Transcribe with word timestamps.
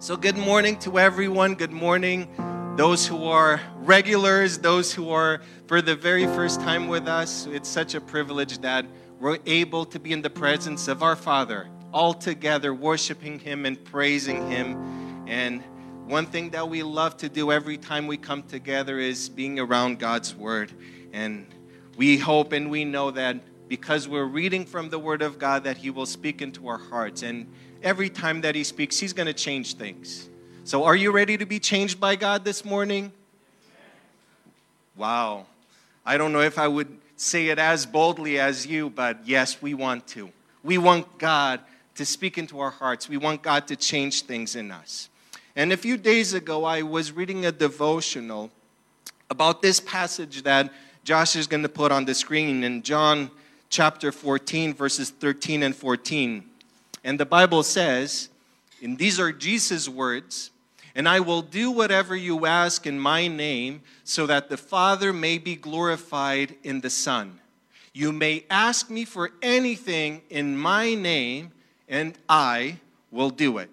So, 0.00 0.16
good 0.16 0.36
morning 0.36 0.76
to 0.80 0.98
everyone. 0.98 1.54
Good 1.54 1.72
morning, 1.72 2.28
those 2.76 3.06
who 3.06 3.24
are 3.24 3.60
regulars, 3.76 4.58
those 4.58 4.92
who 4.92 5.08
are 5.10 5.40
for 5.66 5.80
the 5.80 5.94
very 5.94 6.26
first 6.26 6.60
time 6.60 6.88
with 6.88 7.08
us. 7.08 7.46
It's 7.46 7.68
such 7.68 7.94
a 7.94 8.00
privilege 8.00 8.58
that 8.58 8.84
we're 9.18 9.38
able 9.46 9.86
to 9.86 9.98
be 9.98 10.12
in 10.12 10.20
the 10.20 10.28
presence 10.28 10.88
of 10.88 11.02
our 11.02 11.16
Father, 11.16 11.68
all 11.92 12.12
together, 12.12 12.74
worshiping 12.74 13.38
Him 13.38 13.64
and 13.64 13.82
praising 13.82 14.50
Him. 14.50 15.24
And 15.26 15.62
one 16.06 16.26
thing 16.26 16.50
that 16.50 16.68
we 16.68 16.82
love 16.82 17.16
to 17.18 17.30
do 17.30 17.50
every 17.50 17.78
time 17.78 18.06
we 18.06 18.18
come 18.18 18.42
together 18.42 18.98
is 18.98 19.30
being 19.30 19.58
around 19.58 20.00
God's 20.00 20.34
Word. 20.34 20.72
And 21.12 21.46
we 21.96 22.18
hope 22.18 22.52
and 22.52 22.70
we 22.70 22.84
know 22.84 23.10
that 23.12 23.36
because 23.68 24.08
we're 24.08 24.24
reading 24.24 24.66
from 24.66 24.90
the 24.90 24.98
Word 24.98 25.22
of 25.22 25.38
God, 25.38 25.64
that 25.64 25.78
He 25.78 25.90
will 25.90 26.06
speak 26.06 26.42
into 26.42 26.68
our 26.68 26.78
hearts. 26.78 27.22
And 27.22 27.46
every 27.82 28.10
time 28.10 28.40
that 28.42 28.54
He 28.54 28.64
speaks, 28.64 28.98
He's 28.98 29.12
going 29.12 29.26
to 29.26 29.34
change 29.34 29.74
things. 29.74 30.28
So, 30.64 30.84
are 30.84 30.96
you 30.96 31.12
ready 31.12 31.36
to 31.36 31.46
be 31.46 31.58
changed 31.58 32.00
by 32.00 32.16
God 32.16 32.44
this 32.44 32.64
morning? 32.64 33.12
Wow. 34.96 35.46
I 36.06 36.16
don't 36.16 36.32
know 36.32 36.40
if 36.40 36.58
I 36.58 36.68
would 36.68 36.98
say 37.16 37.48
it 37.48 37.58
as 37.58 37.86
boldly 37.86 38.38
as 38.38 38.66
you, 38.66 38.90
but 38.90 39.26
yes, 39.26 39.60
we 39.60 39.74
want 39.74 40.06
to. 40.08 40.30
We 40.62 40.78
want 40.78 41.18
God 41.18 41.60
to 41.94 42.04
speak 42.04 42.38
into 42.38 42.58
our 42.60 42.70
hearts, 42.70 43.08
we 43.08 43.16
want 43.16 43.42
God 43.42 43.68
to 43.68 43.76
change 43.76 44.22
things 44.22 44.56
in 44.56 44.70
us. 44.70 45.08
And 45.54 45.72
a 45.72 45.76
few 45.76 45.96
days 45.96 46.34
ago, 46.34 46.64
I 46.64 46.82
was 46.82 47.12
reading 47.12 47.46
a 47.46 47.52
devotional 47.52 48.50
about 49.30 49.62
this 49.62 49.78
passage 49.78 50.42
that 50.42 50.72
Josh 51.04 51.36
is 51.36 51.46
going 51.46 51.62
to 51.62 51.68
put 51.68 51.92
on 51.92 52.04
the 52.04 52.14
screen 52.14 52.64
in 52.64 52.82
John 52.82 53.30
chapter 53.68 54.12
14, 54.12 54.74
verses 54.74 55.10
13 55.10 55.62
and 55.62 55.74
14. 55.74 56.44
And 57.02 57.20
the 57.20 57.26
Bible 57.26 57.62
says, 57.62 58.28
and 58.82 58.98
these 58.98 59.18
are 59.18 59.32
Jesus' 59.32 59.88
words, 59.88 60.50
and 60.94 61.08
I 61.08 61.20
will 61.20 61.42
do 61.42 61.70
whatever 61.70 62.14
you 62.14 62.46
ask 62.46 62.86
in 62.86 62.98
my 62.98 63.26
name, 63.26 63.82
so 64.04 64.26
that 64.26 64.48
the 64.48 64.56
Father 64.56 65.12
may 65.12 65.38
be 65.38 65.56
glorified 65.56 66.54
in 66.62 66.80
the 66.80 66.90
Son. 66.90 67.40
You 67.92 68.12
may 68.12 68.44
ask 68.50 68.90
me 68.90 69.04
for 69.04 69.30
anything 69.42 70.22
in 70.30 70.56
my 70.56 70.94
name, 70.94 71.52
and 71.88 72.18
I 72.28 72.78
will 73.10 73.30
do 73.30 73.58
it. 73.58 73.70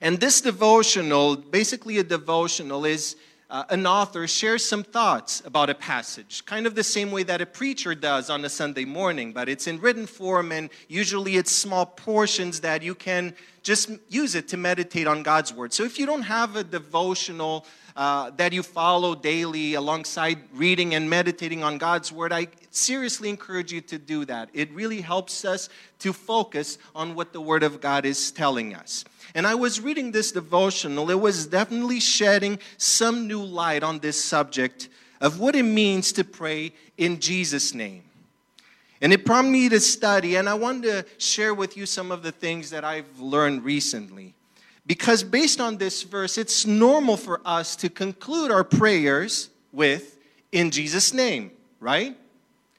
And 0.00 0.20
this 0.20 0.40
devotional, 0.40 1.36
basically 1.36 1.98
a 1.98 2.04
devotional, 2.04 2.84
is 2.84 3.16
uh, 3.50 3.64
an 3.70 3.84
author 3.84 4.28
shares 4.28 4.64
some 4.64 4.84
thoughts 4.84 5.42
about 5.44 5.68
a 5.68 5.74
passage, 5.74 6.44
kind 6.46 6.66
of 6.66 6.76
the 6.76 6.84
same 6.84 7.10
way 7.10 7.24
that 7.24 7.40
a 7.40 7.46
preacher 7.46 7.96
does 7.96 8.30
on 8.30 8.44
a 8.44 8.48
Sunday 8.48 8.84
morning, 8.84 9.32
but 9.32 9.48
it's 9.48 9.66
in 9.66 9.80
written 9.80 10.06
form 10.06 10.52
and 10.52 10.70
usually 10.88 11.36
it's 11.36 11.50
small 11.50 11.84
portions 11.84 12.60
that 12.60 12.82
you 12.82 12.94
can 12.94 13.34
just 13.64 13.90
use 14.08 14.36
it 14.36 14.46
to 14.48 14.56
meditate 14.56 15.08
on 15.08 15.24
God's 15.24 15.52
word. 15.52 15.72
So 15.72 15.82
if 15.82 15.98
you 15.98 16.06
don't 16.06 16.22
have 16.22 16.54
a 16.54 16.62
devotional 16.62 17.66
uh, 17.96 18.30
that 18.36 18.52
you 18.52 18.62
follow 18.62 19.14
daily 19.14 19.74
alongside 19.74 20.38
reading 20.54 20.94
and 20.94 21.08
meditating 21.08 21.62
on 21.62 21.78
God's 21.78 22.12
word, 22.12 22.32
I 22.32 22.48
seriously 22.70 23.28
encourage 23.28 23.72
you 23.72 23.80
to 23.82 23.98
do 23.98 24.24
that. 24.26 24.48
It 24.52 24.70
really 24.72 25.00
helps 25.00 25.44
us 25.44 25.68
to 26.00 26.12
focus 26.12 26.78
on 26.94 27.14
what 27.14 27.32
the 27.32 27.40
word 27.40 27.62
of 27.62 27.80
God 27.80 28.04
is 28.04 28.30
telling 28.30 28.74
us. 28.74 29.04
And 29.34 29.46
I 29.46 29.54
was 29.54 29.80
reading 29.80 30.12
this 30.12 30.32
devotional, 30.32 31.10
it 31.10 31.20
was 31.20 31.46
definitely 31.46 32.00
shedding 32.00 32.58
some 32.76 33.26
new 33.26 33.42
light 33.42 33.82
on 33.82 33.98
this 33.98 34.22
subject 34.22 34.88
of 35.20 35.38
what 35.38 35.54
it 35.54 35.64
means 35.64 36.12
to 36.12 36.24
pray 36.24 36.72
in 36.96 37.20
Jesus' 37.20 37.74
name. 37.74 38.04
And 39.02 39.12
it 39.12 39.24
prompted 39.24 39.50
me 39.50 39.68
to 39.70 39.80
study, 39.80 40.36
and 40.36 40.48
I 40.48 40.54
wanted 40.54 40.82
to 40.82 41.06
share 41.16 41.54
with 41.54 41.76
you 41.76 41.86
some 41.86 42.12
of 42.12 42.22
the 42.22 42.32
things 42.32 42.70
that 42.70 42.84
I've 42.84 43.18
learned 43.18 43.64
recently. 43.64 44.34
Because 44.90 45.22
based 45.22 45.60
on 45.60 45.76
this 45.76 46.02
verse, 46.02 46.36
it's 46.36 46.66
normal 46.66 47.16
for 47.16 47.40
us 47.44 47.76
to 47.76 47.88
conclude 47.88 48.50
our 48.50 48.64
prayers 48.64 49.48
with, 49.70 50.18
in 50.50 50.72
Jesus' 50.72 51.14
name, 51.14 51.52
right? 51.78 52.16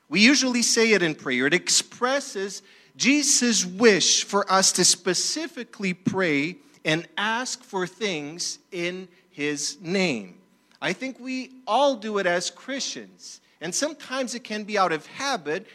We 0.09 0.19
usually 0.19 0.61
say 0.61 0.91
it 0.91 1.01
in 1.03 1.15
prayer. 1.15 1.47
It 1.47 1.53
expresses 1.53 2.63
Jesus' 2.97 3.65
wish 3.65 4.25
for 4.25 4.43
us 4.51 4.73
to 4.73 4.83
specifically 4.83 5.93
pray 5.93 6.57
and 6.83 7.07
ask 7.17 7.63
for 7.63 7.87
things 7.87 8.59
in 8.73 9.07
his 9.29 9.77
name. 9.79 10.35
I 10.81 10.91
think 10.91 11.17
we 11.17 11.51
all 11.65 11.95
do 11.95 12.17
it 12.17 12.25
as 12.25 12.51
Christians. 12.51 13.39
And 13.61 13.73
sometimes 13.73 14.35
it 14.35 14.43
can 14.43 14.65
be 14.65 14.77
out 14.77 14.91
of 14.91 15.05
habit, 15.05 15.65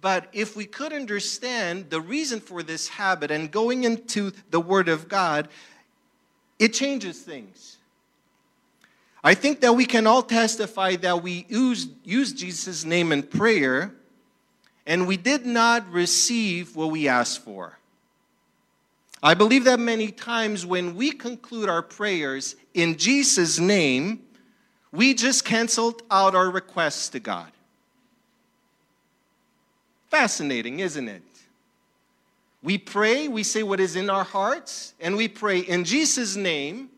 but 0.00 0.28
if 0.32 0.54
we 0.54 0.66
could 0.66 0.92
understand 0.92 1.90
the 1.90 2.00
reason 2.00 2.38
for 2.38 2.62
this 2.62 2.86
habit 2.86 3.32
and 3.32 3.50
going 3.50 3.82
into 3.82 4.30
the 4.50 4.60
Word 4.60 4.88
of 4.88 5.08
God, 5.08 5.48
it 6.60 6.74
changes 6.74 7.18
things. 7.18 7.78
I 9.24 9.34
think 9.34 9.60
that 9.62 9.72
we 9.72 9.86
can 9.86 10.06
all 10.06 10.22
testify 10.22 10.96
that 10.96 11.22
we 11.22 11.46
use, 11.48 11.88
use 12.04 12.32
Jesus' 12.32 12.84
name 12.84 13.10
in 13.12 13.22
prayer 13.22 13.94
and 14.86 15.06
we 15.06 15.16
did 15.16 15.46
not 15.46 15.90
receive 15.90 16.76
what 16.76 16.90
we 16.90 17.08
asked 17.08 17.44
for. 17.44 17.78
I 19.22 19.34
believe 19.34 19.64
that 19.64 19.78
many 19.80 20.10
times 20.10 20.64
when 20.64 20.94
we 20.96 21.12
conclude 21.12 21.68
our 21.68 21.82
prayers 21.82 22.56
in 22.72 22.96
Jesus' 22.96 23.58
name, 23.58 24.22
we 24.92 25.14
just 25.14 25.44
canceled 25.44 26.02
out 26.10 26.34
our 26.34 26.50
requests 26.50 27.10
to 27.10 27.20
God. 27.20 27.50
Fascinating, 30.08 30.80
isn't 30.80 31.08
it? 31.08 31.22
We 32.62 32.76
pray, 32.76 33.28
we 33.28 33.42
say 33.42 33.62
what 33.62 33.80
is 33.80 33.96
in 33.96 34.10
our 34.10 34.24
hearts, 34.24 34.94
and 35.00 35.16
we 35.16 35.28
pray 35.28 35.60
in 35.60 35.84
Jesus' 35.84 36.36
name, 36.36 36.90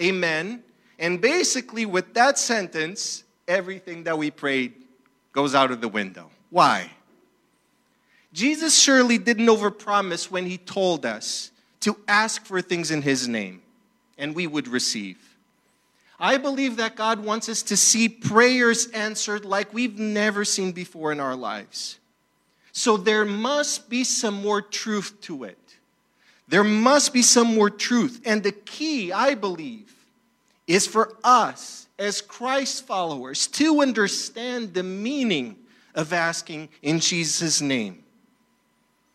amen. 0.00 0.62
And 0.98 1.20
basically, 1.20 1.86
with 1.86 2.14
that 2.14 2.38
sentence, 2.38 3.24
everything 3.46 4.04
that 4.04 4.16
we 4.16 4.30
prayed 4.30 4.74
goes 5.32 5.54
out 5.54 5.70
of 5.70 5.80
the 5.80 5.88
window. 5.88 6.30
Why? 6.50 6.90
Jesus 8.32 8.78
surely 8.78 9.18
didn't 9.18 9.46
overpromise 9.46 10.30
when 10.30 10.46
he 10.46 10.58
told 10.58 11.04
us 11.04 11.50
to 11.80 11.96
ask 12.06 12.44
for 12.44 12.60
things 12.60 12.90
in 12.90 13.02
his 13.02 13.26
name 13.26 13.62
and 14.18 14.34
we 14.34 14.46
would 14.46 14.68
receive. 14.68 15.16
I 16.20 16.36
believe 16.36 16.76
that 16.76 16.96
God 16.96 17.24
wants 17.24 17.48
us 17.48 17.62
to 17.64 17.76
see 17.76 18.08
prayers 18.08 18.88
answered 18.88 19.44
like 19.44 19.72
we've 19.72 19.98
never 19.98 20.44
seen 20.44 20.72
before 20.72 21.12
in 21.12 21.20
our 21.20 21.36
lives. 21.36 21.98
So 22.72 22.96
there 22.96 23.24
must 23.24 23.88
be 23.88 24.04
some 24.04 24.34
more 24.34 24.62
truth 24.62 25.20
to 25.22 25.44
it. 25.44 25.58
There 26.48 26.64
must 26.64 27.12
be 27.12 27.22
some 27.22 27.54
more 27.54 27.70
truth. 27.70 28.22
And 28.24 28.42
the 28.42 28.52
key, 28.52 29.12
I 29.12 29.34
believe, 29.34 29.94
is 30.66 30.86
for 30.86 31.16
us 31.24 31.86
as 31.98 32.20
Christ 32.20 32.86
followers 32.86 33.46
to 33.48 33.80
understand 33.80 34.74
the 34.74 34.82
meaning 34.82 35.56
of 35.94 36.12
asking 36.12 36.68
in 36.82 37.00
Jesus' 37.00 37.60
name 37.60 38.04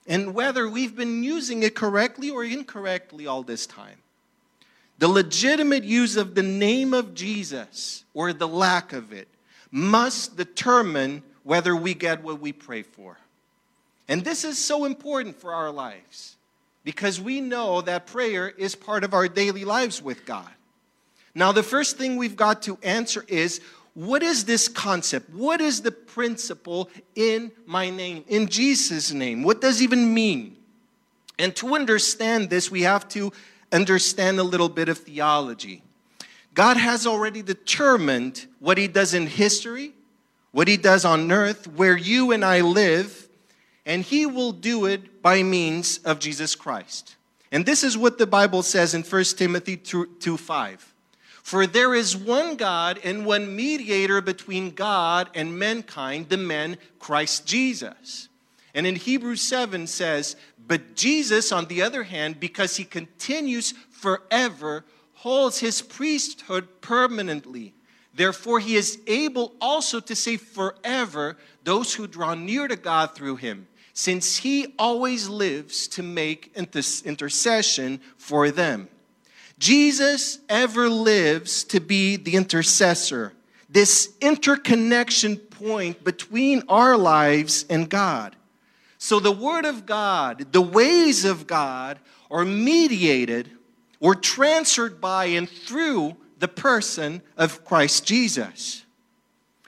and 0.08 0.34
whether 0.34 0.68
we've 0.68 0.96
been 0.96 1.24
using 1.24 1.64
it 1.64 1.76
correctly 1.76 2.30
or 2.30 2.44
incorrectly 2.44 3.28
all 3.28 3.44
this 3.44 3.66
time. 3.66 3.98
The 5.00 5.08
legitimate 5.08 5.84
use 5.84 6.18
of 6.18 6.36
the 6.36 6.44
name 6.44 6.94
of 6.94 7.14
Jesus 7.14 8.04
or 8.14 8.34
the 8.34 8.48
lack 8.48 8.94
of 8.94 9.12
it 9.12 9.28
must 9.72 10.38
determine 10.38 11.24
whether 11.44 11.76
we 11.76 11.94
get 11.94 12.24
what 12.24 12.40
we 12.40 12.52
pray 12.52 12.84
for. 12.84 13.18
And 14.08 14.24
this 14.24 14.44
is 14.44 14.58
so 14.58 14.86
important 14.86 15.40
for 15.40 15.54
our 15.54 15.72
lives 15.72 16.36
because 16.84 17.22
we 17.22 17.42
know 17.42 17.82
that 17.82 18.08
prayer 18.08 18.50
is 18.50 18.76
part 18.76 19.04
of 19.04 19.14
our 19.14 19.28
daily 19.28 19.64
lives 19.64 20.02
with 20.02 20.26
God. 20.26 20.50
Now, 21.36 21.52
the 21.52 21.64
first 21.64 21.98
thing 21.98 22.18
we've 22.18 22.36
got 22.36 22.62
to 22.64 22.78
answer 22.84 23.26
is 23.28 23.62
what 23.94 24.24
is 24.24 24.46
this 24.46 24.68
concept? 24.68 25.30
What 25.30 25.62
is 25.62 25.82
the 25.82 25.92
principle 25.92 26.90
in 27.16 27.52
my 27.66 27.90
name, 27.90 28.24
in 28.28 28.48
Jesus' 28.48 29.12
name? 29.12 29.44
What 29.44 29.62
does 29.62 29.82
even 29.82 30.14
mean? 30.14 30.58
And 31.38 31.56
to 31.58 31.76
understand 31.76 32.50
this, 32.50 32.72
we 32.72 32.82
have 32.82 33.08
to 33.10 33.32
understand 33.72 34.40
a 34.40 34.44
little 34.44 34.70
bit 34.70 34.90
of 34.90 35.00
theology. 35.00 35.84
God 36.54 36.78
has 36.78 37.08
already 37.08 37.42
determined 37.42 38.46
what 38.60 38.78
He 38.78 38.88
does 38.88 39.14
in 39.14 39.28
history, 39.28 39.94
what 40.52 40.68
He 40.68 40.78
does 40.78 41.06
on 41.06 41.32
earth, 41.32 41.68
where 41.68 41.98
you 41.98 42.32
and 42.32 42.46
I 42.46 42.62
live, 42.62 43.23
and 43.86 44.04
He 44.04 44.26
will 44.26 44.52
do 44.52 44.86
it 44.86 45.22
by 45.22 45.44
means 45.44 45.98
of 46.00 46.20
Jesus 46.20 46.56
Christ. 46.56 47.16
And 47.52 47.66
this 47.66 47.84
is 47.84 47.98
what 47.98 48.18
the 48.18 48.28
Bible 48.28 48.64
says 48.64 48.94
in 48.94 49.04
1 49.04 49.24
Timothy 49.38 49.78
2, 49.78 50.18
2 50.20 50.38
5. 50.38 50.94
For 51.44 51.68
there 51.68 51.94
is 51.94 52.16
one 52.16 52.56
God 52.56 53.00
and 53.04 53.26
one 53.26 53.54
mediator 53.54 54.22
between 54.22 54.72
God 54.72 55.30
and 55.36 55.60
mankind, 55.60 56.30
the 56.30 56.38
man 56.38 56.78
Christ 57.00 57.46
Jesus. 57.46 58.30
And 58.74 58.88
in 58.88 58.96
Hebrews 58.96 59.42
7 59.42 59.86
says, 59.88 60.38
But 60.66 60.96
Jesus, 60.96 61.52
on 61.52 61.66
the 61.66 61.82
other 61.82 62.04
hand, 62.04 62.40
because 62.40 62.78
he 62.78 62.86
continues 62.86 63.74
forever, 63.92 64.86
holds 65.16 65.60
his 65.60 65.82
priesthood 65.82 66.68
permanently. 66.82 67.74
Therefore, 68.16 68.60
he 68.60 68.76
is 68.76 69.00
able 69.08 69.54
also 69.60 70.00
to 70.00 70.16
save 70.16 70.42
forever 70.42 71.38
those 71.64 71.94
who 71.94 72.08
draw 72.08 72.36
near 72.36 72.68
to 72.68 72.76
God 72.76 73.16
through 73.16 73.38
him, 73.38 73.68
since 73.94 74.38
he 74.38 74.74
always 74.78 75.30
lives 75.30 75.88
to 75.88 76.04
make 76.04 76.52
intercession 76.56 78.02
for 78.18 78.50
them. 78.52 78.90
Jesus 79.60 80.40
ever 80.50 80.90
lives 80.90 81.64
to 81.66 81.80
be 81.80 82.16
the 82.16 82.36
intercessor, 82.36 83.34
this 83.70 84.14
interconnection 84.20 85.38
point 85.38 86.04
between 86.04 86.64
our 86.68 86.98
lives 86.98 87.66
and 87.70 87.88
God. 87.88 88.36
So 88.98 89.20
the 89.20 89.32
Word 89.32 89.66
of 89.66 89.86
God, 89.86 90.52
the 90.52 90.62
ways 90.62 91.24
of 91.24 91.46
God, 91.46 92.00
are 92.32 92.46
mediated 92.46 93.52
or 94.00 94.16
transferred 94.16 95.00
by 95.00 95.26
and 95.26 95.48
through 95.48 96.18
the 96.40 96.48
person 96.48 97.22
of 97.38 97.64
Christ 97.64 98.06
Jesus. 98.06 98.86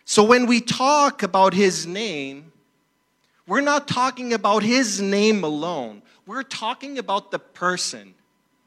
So 0.03 0.23
when 0.23 0.45
we 0.45 0.61
talk 0.61 1.21
about 1.21 1.53
His 1.53 1.85
name, 1.85 2.51
we're 3.47 3.61
not 3.61 3.87
talking 3.87 4.33
about 4.33 4.63
His 4.63 5.01
name 5.01 5.43
alone. 5.43 6.01
We're 6.25 6.43
talking 6.43 6.97
about 6.97 7.31
the 7.31 7.39
person 7.39 8.15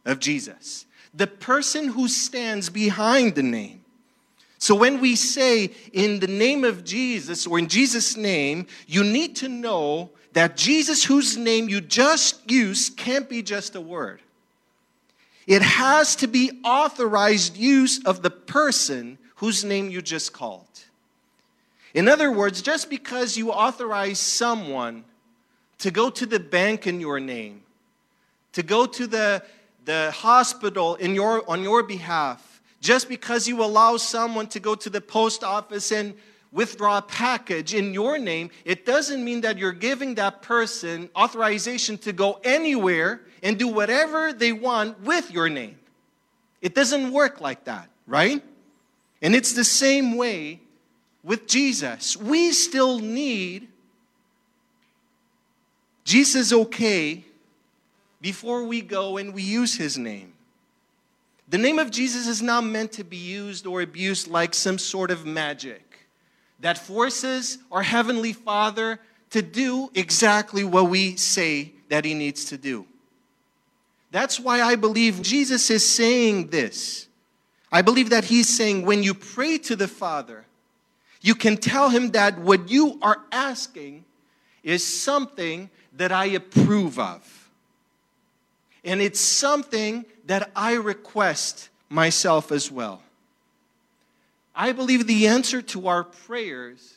of 0.05 0.21
Jesus, 0.21 0.87
the 1.13 1.27
person 1.27 1.89
who 1.89 2.09
stands 2.09 2.71
behind 2.71 3.35
the 3.35 3.43
name. 3.43 3.85
So 4.59 4.75
when 4.75 5.01
we 5.01 5.15
say 5.17 5.71
in 5.93 6.21
the 6.21 6.27
name 6.27 6.65
of 6.65 6.85
Jesus 6.85 7.47
or 7.47 7.59
in 7.59 7.69
Jesus' 7.69 8.17
name, 8.17 8.67
you 8.87 9.05
need 9.05 9.37
to 9.37 9.49
know 9.49 10.11
that 10.33 10.57
Jesus, 10.57 11.05
whose 11.05 11.37
name 11.37 11.69
you 11.69 11.81
just 11.81 12.51
used, 12.51 12.97
can't 12.97 13.29
be 13.29 13.43
just 13.43 13.75
a 13.75 13.81
word. 13.81 14.21
It 15.47 15.63
has 15.63 16.15
to 16.17 16.27
be 16.27 16.61
authorized 16.63 17.57
use 17.57 18.05
of 18.05 18.23
the 18.23 18.31
person 18.31 19.19
whose 19.37 19.65
name 19.65 19.89
you 19.89 20.03
just 20.03 20.33
called. 20.33 20.68
In 21.95 22.09
other 22.09 22.31
words, 22.31 22.63
just 22.63 22.91
because 22.91 23.37
you 23.37 23.51
authorize 23.51 24.19
someone 24.19 25.05
to 25.79 25.91
go 25.91 26.11
to 26.11 26.27
the 26.27 26.41
bank 26.41 26.87
in 26.87 27.01
your 27.01 27.21
name, 27.21 27.63
to 28.53 28.63
go 28.63 28.87
to 28.87 29.07
the, 29.07 29.43
the 29.85 30.11
hospital 30.11 30.97
in 30.97 31.15
your, 31.15 31.49
on 31.49 31.63
your 31.63 31.83
behalf, 31.83 32.63
just 32.81 33.09
because 33.09 33.49
you 33.49 33.63
allow 33.63 33.97
someone 33.97 34.47
to 34.49 34.61
go 34.61 34.75
to 34.75 34.91
the 34.91 35.01
post 35.01 35.43
office 35.43 35.91
and 35.91 36.15
withdraw 36.53 36.99
a 36.99 37.03
package 37.03 37.75
in 37.75 37.93
your 37.93 38.19
name, 38.19 38.51
it 38.65 38.87
doesn't 38.87 39.25
mean 39.25 39.43
that 39.43 39.59
you're 39.59 39.73
giving 39.73 40.15
that 40.15 40.43
person 40.43 41.11
authorization 41.15 41.99
to 41.99 42.13
go 42.13 42.41
anywhere 42.45 43.21
and 43.43 43.59
do 43.59 43.69
whatever 43.69 44.33
they 44.33 44.53
want 44.53 45.01
with 45.03 45.31
your 45.31 45.49
name. 45.49 45.79
It 46.61 46.75
doesn't 46.75 47.13
work 47.13 47.41
like 47.41 47.65
that, 47.65 47.89
right? 48.07 48.43
And 49.21 49.35
it's 49.35 49.53
the 49.53 49.65
same 49.65 50.17
way 50.17 50.61
with 51.23 51.47
Jesus. 51.47 52.17
We 52.17 52.53
still 52.53 52.99
need 52.99 53.69
Jesus 56.05 56.53
okay 56.53 57.25
before 58.21 58.65
we 58.65 58.81
go 58.81 59.17
and 59.17 59.35
we 59.35 59.43
use 59.43 59.75
his 59.75 59.99
name. 59.99 60.33
The 61.49 61.59
name 61.59 61.79
of 61.79 61.91
Jesus 61.91 62.27
is 62.27 62.43
not 62.43 62.65
meant 62.65 62.93
to 62.93 63.05
be 63.05 63.17
used 63.17 63.67
or 63.67 63.81
abused 63.81 64.29
like 64.29 64.53
some 64.55 64.79
sort 64.79 65.11
of 65.11 65.25
magic 65.25 66.09
that 66.61 66.77
forces 66.77 67.59
our 67.71 67.83
Heavenly 67.83 68.33
Father 68.33 69.01
to 69.31 69.43
do 69.43 69.91
exactly 69.95 70.65
what 70.65 70.91
we 70.91 71.17
say 71.17 71.73
that 71.89 72.05
He 72.05 72.15
needs 72.15 72.47
to 72.47 72.59
do. 72.59 72.87
That's 74.11 74.41
why 74.41 74.63
I 74.63 74.77
believe 74.77 75.23
Jesus 75.23 75.71
is 75.71 75.89
saying 75.89 76.49
this. 76.49 77.07
I 77.71 77.83
believe 77.83 78.11
that 78.11 78.25
He's 78.25 78.49
saying 78.49 78.85
when 78.85 79.03
you 79.03 79.15
pray 79.15 79.59
to 79.59 79.77
the 79.77 79.89
Father, 79.89 80.47
you 81.21 81.35
can 81.35 81.57
tell 81.57 81.91
Him 81.91 82.13
that 82.13 82.39
what 82.39 82.71
you 82.71 82.99
are 83.03 83.21
asking 83.33 84.05
is 84.63 84.85
something 84.85 85.71
that 85.95 86.13
I 86.13 86.27
approve 86.27 86.99
of. 86.99 87.51
And 88.85 89.01
it's 89.01 89.21
something 89.21 90.05
that 90.27 90.51
I 90.55 90.75
request 90.75 91.69
myself 91.89 92.53
as 92.53 92.71
well. 92.71 93.03
I 94.55 94.73
believe 94.73 95.07
the 95.07 95.27
answer 95.27 95.63
to 95.63 95.89
our 95.89 96.05
prayers 96.05 96.95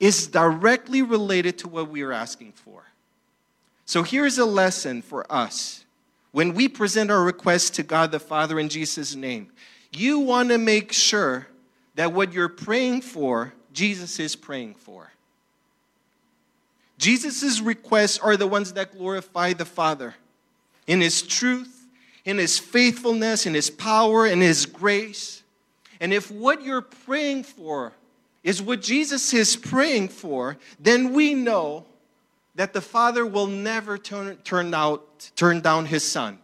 is 0.00 0.26
directly 0.26 1.02
related 1.02 1.58
to 1.58 1.68
what 1.68 1.88
we 1.88 2.02
are 2.02 2.12
asking 2.12 2.52
for. 2.52 2.84
So 3.86 4.02
here's 4.02 4.38
a 4.38 4.44
lesson 4.44 5.02
for 5.02 5.30
us. 5.30 5.84
When 6.32 6.54
we 6.54 6.68
present 6.68 7.10
our 7.10 7.22
request 7.22 7.74
to 7.74 7.82
God 7.82 8.10
the 8.10 8.18
Father 8.18 8.58
in 8.58 8.68
Jesus' 8.68 9.14
name, 9.14 9.52
you 9.92 10.18
want 10.18 10.48
to 10.48 10.58
make 10.58 10.92
sure 10.92 11.46
that 11.94 12.12
what 12.12 12.32
you're 12.32 12.48
praying 12.48 13.02
for, 13.02 13.52
Jesus 13.72 14.18
is 14.18 14.36
praying 14.36 14.74
for. 14.74 15.12
Jesus' 16.98 17.60
requests 17.60 18.18
are 18.18 18.36
the 18.36 18.46
ones 18.46 18.72
that 18.74 18.96
glorify 18.96 19.52
the 19.52 19.64
Father 19.64 20.14
in 20.86 21.00
His 21.00 21.22
truth, 21.22 21.86
in 22.24 22.38
His 22.38 22.58
faithfulness, 22.58 23.46
in 23.46 23.54
His 23.54 23.70
power, 23.70 24.26
in 24.26 24.40
His 24.40 24.66
grace. 24.66 25.42
And 26.00 26.12
if 26.12 26.30
what 26.30 26.62
you're 26.62 26.82
praying 26.82 27.44
for 27.44 27.92
is 28.42 28.60
what 28.60 28.82
Jesus 28.82 29.32
is 29.32 29.56
praying 29.56 30.08
for, 30.08 30.58
then 30.78 31.12
we 31.12 31.34
know 31.34 31.86
that 32.54 32.72
the 32.72 32.80
Father 32.80 33.26
will 33.26 33.46
never 33.46 33.98
turn, 33.98 34.36
turn, 34.44 34.72
out, 34.74 35.30
turn 35.34 35.60
down 35.60 35.86
his 35.86 36.04
Son. 36.04 36.38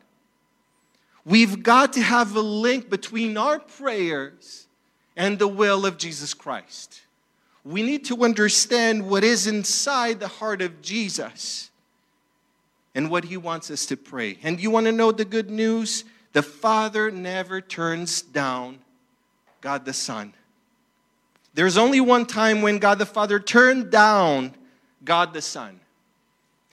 We've 1.24 1.62
got 1.62 1.92
to 1.92 2.02
have 2.02 2.34
a 2.34 2.40
link 2.40 2.90
between 2.90 3.36
our 3.36 3.60
prayers 3.60 4.66
and 5.20 5.38
the 5.38 5.46
will 5.46 5.84
of 5.84 5.98
Jesus 5.98 6.32
Christ. 6.32 7.02
We 7.62 7.82
need 7.82 8.06
to 8.06 8.24
understand 8.24 9.06
what 9.06 9.22
is 9.22 9.46
inside 9.46 10.18
the 10.18 10.28
heart 10.28 10.62
of 10.62 10.80
Jesus 10.80 11.68
and 12.94 13.10
what 13.10 13.24
he 13.24 13.36
wants 13.36 13.70
us 13.70 13.84
to 13.86 13.98
pray. 13.98 14.38
And 14.42 14.58
you 14.58 14.70
want 14.70 14.86
to 14.86 14.92
know 14.92 15.12
the 15.12 15.26
good 15.26 15.50
news? 15.50 16.04
The 16.32 16.40
Father 16.42 17.10
never 17.10 17.60
turns 17.60 18.22
down 18.22 18.78
God 19.60 19.84
the 19.84 19.92
Son. 19.92 20.32
There's 21.52 21.76
only 21.76 22.00
one 22.00 22.24
time 22.24 22.62
when 22.62 22.78
God 22.78 22.98
the 22.98 23.04
Father 23.04 23.38
turned 23.38 23.90
down 23.90 24.54
God 25.04 25.34
the 25.34 25.42
Son. 25.42 25.80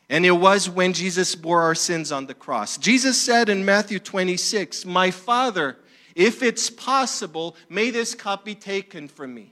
And 0.10 0.26
it 0.26 0.32
was 0.32 0.70
when 0.70 0.94
Jesus 0.94 1.36
bore 1.36 1.64
our 1.64 1.76
sins 1.76 2.14
on 2.14 2.28
the 2.28 2.34
cross. 2.34 2.78
Jesus 2.78 3.22
said 3.22 3.50
in 3.50 3.66
Matthew 3.66 4.00
26, 4.00 4.86
My 4.86 5.12
Father, 5.12 5.76
if 6.18 6.42
it's 6.42 6.72
possible, 6.72 7.56
may 7.70 7.92
this 7.92 8.16
cup 8.16 8.44
be 8.44 8.56
taken 8.56 9.08
from 9.08 9.36
me. 9.36 9.52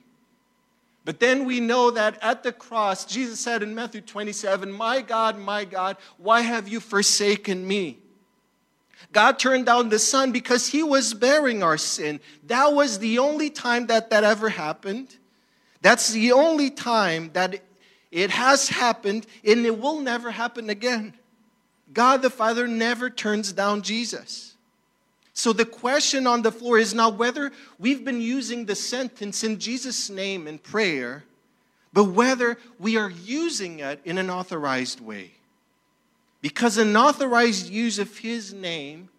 But 1.06 1.20
then 1.20 1.46
we 1.46 1.60
know 1.60 1.92
that 1.92 2.18
at 2.24 2.42
the 2.42 2.52
cross, 2.52 3.06
Jesus 3.06 3.40
said 3.40 3.62
in 3.62 3.76
Matthew 3.76 4.02
27, 4.02 4.72
My 4.72 5.02
God, 5.02 5.38
my 5.38 5.64
God, 5.64 5.96
why 6.18 6.42
have 6.42 6.68
you 6.68 6.80
forsaken 6.80 7.68
me? 7.68 8.00
God 9.12 9.38
turned 9.38 9.68
down 9.68 9.90
the 9.90 10.00
Son 10.00 10.32
because 10.32 10.66
He 10.66 10.82
was 10.82 11.14
bearing 11.14 11.62
our 11.62 11.78
sin. 11.78 12.20
That 12.48 12.74
was 12.74 12.98
the 12.98 13.20
only 13.20 13.52
time 13.52 13.86
that 13.86 14.10
that 14.10 14.24
ever 14.24 14.50
happened. 14.50 15.16
That's 15.84 16.12
the 16.12 16.32
only 16.32 16.72
time 16.72 17.30
that 17.34 17.62
it 18.10 18.32
has 18.32 18.70
happened, 18.70 19.28
and 19.46 19.68
it 19.68 19.80
will 19.80 20.00
never 20.00 20.32
happen 20.32 20.72
again. 20.72 21.14
God 21.94 22.24
the 22.24 22.32
Father 22.32 22.68
never 22.68 23.12
turns 23.12 23.54
down 23.54 23.84
Jesus. 23.84 24.55
So 25.36 25.52
the 25.52 25.66
question 25.66 26.28
on 26.28 26.42
the 26.42 26.52
floor 26.52 26.80
is 26.80 26.94
not 26.94 27.18
whether 27.18 27.52
we've 27.78 28.06
been 28.06 28.22
using 28.22 28.66
the 28.66 28.74
sentence 28.74 29.44
in 29.44 29.60
Jesus' 29.60 30.10
name 30.10 30.48
in 30.48 30.58
prayer, 30.58 31.26
but 31.92 32.06
whether 32.06 32.58
we 32.80 32.96
are 32.96 33.10
using 33.10 33.80
it 33.80 34.00
in 34.06 34.18
an 34.18 34.30
authorized 34.30 35.02
way. 35.02 35.32
Because 36.42 36.78
an 36.78 36.96
authorized 36.96 37.70
use 37.70 38.00
of 38.00 38.18
his 38.18 38.54
name, 38.54 39.10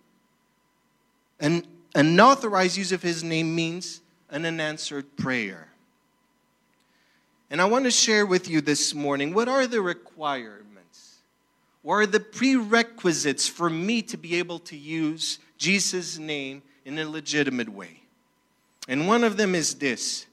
an 1.39 1.67
unauthorized 1.95 2.79
use 2.79 2.93
of 2.93 3.03
his 3.03 3.23
name 3.23 3.55
means 3.55 4.01
an 4.31 4.47
unanswered 4.47 5.19
prayer. 5.19 5.69
And 7.51 7.61
I 7.61 7.67
want 7.67 7.85
to 7.85 7.91
share 7.91 8.25
with 8.25 8.49
you 8.49 8.63
this 8.63 8.95
morning 8.95 9.35
what 9.35 9.49
are 9.49 9.67
the 9.67 9.83
requirements? 9.83 11.17
What 11.83 11.95
are 11.95 12.07
the 12.07 12.21
prerequisites 12.21 13.47
for 13.47 13.69
me 13.69 14.01
to 14.03 14.17
be 14.17 14.37
able 14.37 14.61
to 14.61 14.77
use 14.77 15.41
Jesus' 15.59 16.19
name 16.19 16.63
in 16.85 16.99
a 16.99 17.09
legitimate 17.09 17.69
way? 17.69 18.01
And 18.89 19.09
one 19.09 19.25
of 19.25 19.37
them 19.37 19.55
is 19.55 19.75
this 19.75 20.27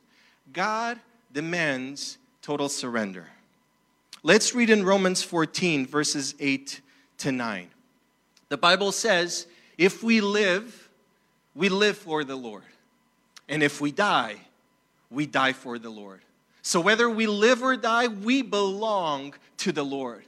God 0.52 1.00
demands 1.32 2.18
total 2.42 2.70
surrender. 2.70 3.28
Let's 4.22 4.56
read 4.56 4.70
in 4.70 4.84
Romans 4.86 5.22
14, 5.22 5.86
verses 5.86 6.36
8 6.40 6.80
to 7.20 7.32
9. 7.32 7.68
The 8.50 8.58
Bible 8.58 8.92
says, 8.92 9.48
if 9.78 10.04
we 10.04 10.22
live, 10.22 10.90
we 11.56 11.70
live 11.70 11.98
for 11.98 12.24
the 12.24 12.36
Lord. 12.36 12.64
And 13.50 13.62
if 13.62 13.82
we 13.82 13.92
die, 13.92 14.38
we 15.10 15.26
die 15.26 15.54
for 15.54 15.78
the 15.78 15.90
Lord. 15.90 16.22
So 16.62 16.80
whether 16.80 17.10
we 17.10 17.28
live 17.28 17.62
or 17.62 17.76
die, 17.76 18.08
we 18.08 18.42
belong 18.42 19.34
to 19.58 19.72
the 19.72 19.84
Lord. 19.84 20.24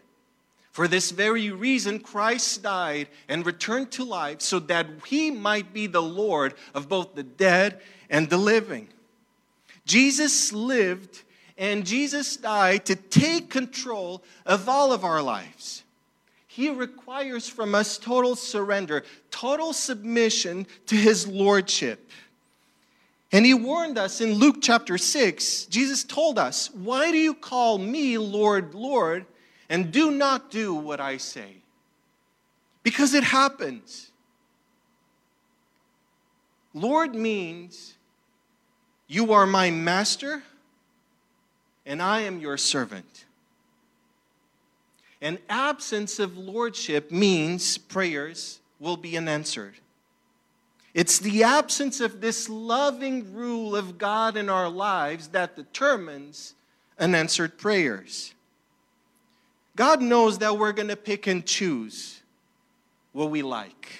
For 0.75 0.89
this 0.89 1.11
very 1.11 1.51
reason, 1.51 2.01
Christ 2.01 2.61
died 2.61 3.07
and 3.29 3.45
returned 3.45 3.91
to 3.91 4.03
life 4.03 4.41
so 4.41 4.59
that 4.59 4.85
he 5.05 5.31
might 5.31 5.71
be 5.71 5.87
the 5.87 6.01
Lord 6.01 6.53
of 6.73 6.89
both 6.89 7.15
the 7.15 7.23
dead 7.23 7.79
and 8.09 8.29
the 8.29 8.35
living. 8.35 8.89
Jesus 9.85 10.51
lived 10.51 11.23
and 11.57 11.85
Jesus 11.85 12.35
died 12.35 12.83
to 12.87 12.97
take 12.97 13.49
control 13.49 14.21
of 14.45 14.67
all 14.67 14.91
of 14.91 15.05
our 15.05 15.21
lives. 15.21 15.85
He 16.45 16.69
requires 16.69 17.47
from 17.47 17.73
us 17.73 17.97
total 17.97 18.35
surrender, 18.35 19.05
total 19.31 19.71
submission 19.71 20.67
to 20.87 20.97
His 20.97 21.25
Lordship. 21.25 22.11
And 23.31 23.45
He 23.45 23.53
warned 23.53 23.97
us 23.97 24.19
in 24.19 24.33
Luke 24.33 24.57
chapter 24.61 24.97
6, 24.97 25.67
Jesus 25.67 26.03
told 26.03 26.37
us, 26.37 26.69
Why 26.71 27.11
do 27.11 27.17
you 27.17 27.33
call 27.33 27.77
me 27.77 28.17
Lord, 28.17 28.73
Lord, 28.73 29.25
and 29.69 29.91
do 29.91 30.11
not 30.11 30.51
do 30.51 30.73
what 30.73 30.99
I 30.99 31.17
say? 31.17 31.57
Because 32.83 33.13
it 33.13 33.23
happens. 33.23 34.11
Lord 36.73 37.15
means 37.15 37.95
you 39.07 39.33
are 39.33 39.47
my 39.47 39.71
master 39.71 40.43
and 41.85 42.01
I 42.01 42.21
am 42.21 42.39
your 42.39 42.57
servant. 42.57 43.25
An 45.21 45.39
absence 45.49 46.19
of 46.19 46.37
lordship 46.37 47.11
means 47.11 47.77
prayers 47.79 48.59
will 48.79 48.97
be 48.97 49.17
unanswered. 49.17 49.73
It's 50.93 51.17
the 51.17 51.43
absence 51.43 51.99
of 51.99 52.21
this 52.21 52.47
loving 52.47 53.33
rule 53.33 53.75
of 53.75 53.97
God 53.97 54.37
in 54.37 54.49
our 54.49 54.69
lives 54.69 55.29
that 55.29 55.55
determines 55.55 56.53
unanswered 56.99 57.57
prayers. 57.57 58.34
God 59.75 60.01
knows 60.01 60.37
that 60.39 60.57
we're 60.57 60.71
going 60.71 60.87
to 60.87 60.95
pick 60.95 61.27
and 61.27 61.45
choose 61.45 62.21
what 63.11 63.29
we 63.29 63.41
like. 63.41 63.91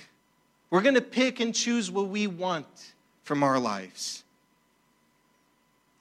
We're 0.70 0.82
going 0.82 0.96
to 0.96 1.01
pick 1.01 1.39
and 1.39 1.53
choose 1.53 1.91
what 1.91 2.08
we 2.08 2.27
want 2.27 2.94
from 3.24 3.44
our 3.44 3.60
lives. 3.60 4.24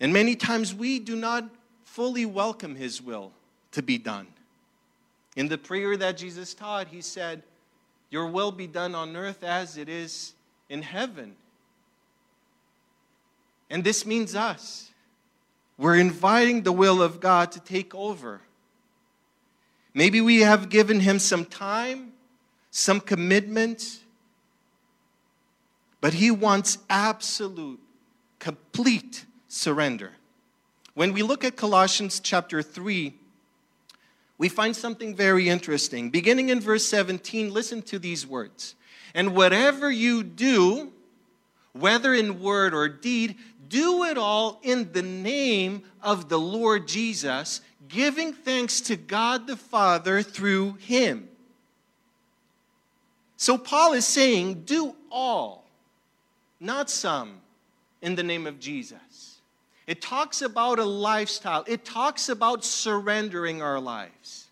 And 0.00 0.12
many 0.12 0.36
times 0.36 0.74
we 0.74 0.98
do 0.98 1.16
not 1.16 1.44
fully 1.84 2.26
welcome 2.26 2.74
His 2.76 3.00
will 3.00 3.32
to 3.72 3.82
be 3.82 3.98
done. 3.98 4.26
In 5.36 5.48
the 5.48 5.58
prayer 5.58 5.96
that 5.96 6.16
Jesus 6.16 6.54
taught, 6.54 6.88
He 6.88 7.00
said, 7.00 7.42
Your 8.10 8.28
will 8.28 8.52
be 8.52 8.66
done 8.66 8.94
on 8.94 9.16
earth 9.16 9.42
as 9.42 9.76
it 9.76 9.88
is 9.88 10.34
in 10.68 10.82
heaven. 10.82 11.34
And 13.70 13.82
this 13.82 14.06
means 14.06 14.34
us. 14.34 14.90
We're 15.78 15.96
inviting 15.96 16.62
the 16.62 16.72
will 16.72 17.02
of 17.02 17.18
God 17.18 17.50
to 17.52 17.60
take 17.60 17.94
over. 17.94 18.40
Maybe 19.94 20.20
we 20.20 20.40
have 20.40 20.68
given 20.68 21.00
Him 21.00 21.20
some 21.20 21.44
time, 21.44 22.12
some 22.70 23.00
commitment, 23.00 24.00
but 26.00 26.14
He 26.14 26.30
wants 26.30 26.78
absolute, 26.90 27.80
complete 28.40 29.24
surrender. 29.46 30.12
When 30.94 31.12
we 31.12 31.22
look 31.22 31.44
at 31.44 31.56
Colossians 31.56 32.20
chapter 32.20 32.60
3, 32.60 33.14
we 34.36 34.48
find 34.48 34.74
something 34.74 35.14
very 35.14 35.48
interesting. 35.48 36.10
Beginning 36.10 36.48
in 36.48 36.60
verse 36.60 36.84
17, 36.86 37.52
listen 37.52 37.82
to 37.82 37.98
these 37.98 38.26
words. 38.26 38.74
And 39.14 39.34
whatever 39.34 39.90
you 39.90 40.24
do, 40.24 40.92
whether 41.72 42.12
in 42.12 42.40
word 42.40 42.74
or 42.74 42.88
deed, 42.88 43.36
do 43.68 44.04
it 44.04 44.18
all 44.18 44.60
in 44.62 44.92
the 44.92 45.02
name 45.02 45.82
of 46.02 46.28
the 46.28 46.38
Lord 46.38 46.86
Jesus, 46.88 47.60
giving 47.88 48.32
thanks 48.32 48.80
to 48.82 48.96
God 48.96 49.46
the 49.46 49.56
Father 49.56 50.22
through 50.22 50.74
him. 50.74 51.28
So 53.36 53.58
Paul 53.58 53.92
is 53.92 54.06
saying, 54.06 54.62
do 54.64 54.94
all, 55.10 55.66
not 56.60 56.88
some, 56.88 57.40
in 58.00 58.14
the 58.14 58.22
name 58.22 58.46
of 58.46 58.58
Jesus. 58.58 59.40
It 59.86 60.00
talks 60.00 60.40
about 60.40 60.78
a 60.78 60.84
lifestyle, 60.84 61.64
it 61.66 61.84
talks 61.84 62.28
about 62.28 62.64
surrendering 62.64 63.60
our 63.60 63.80
lives. 63.80 64.46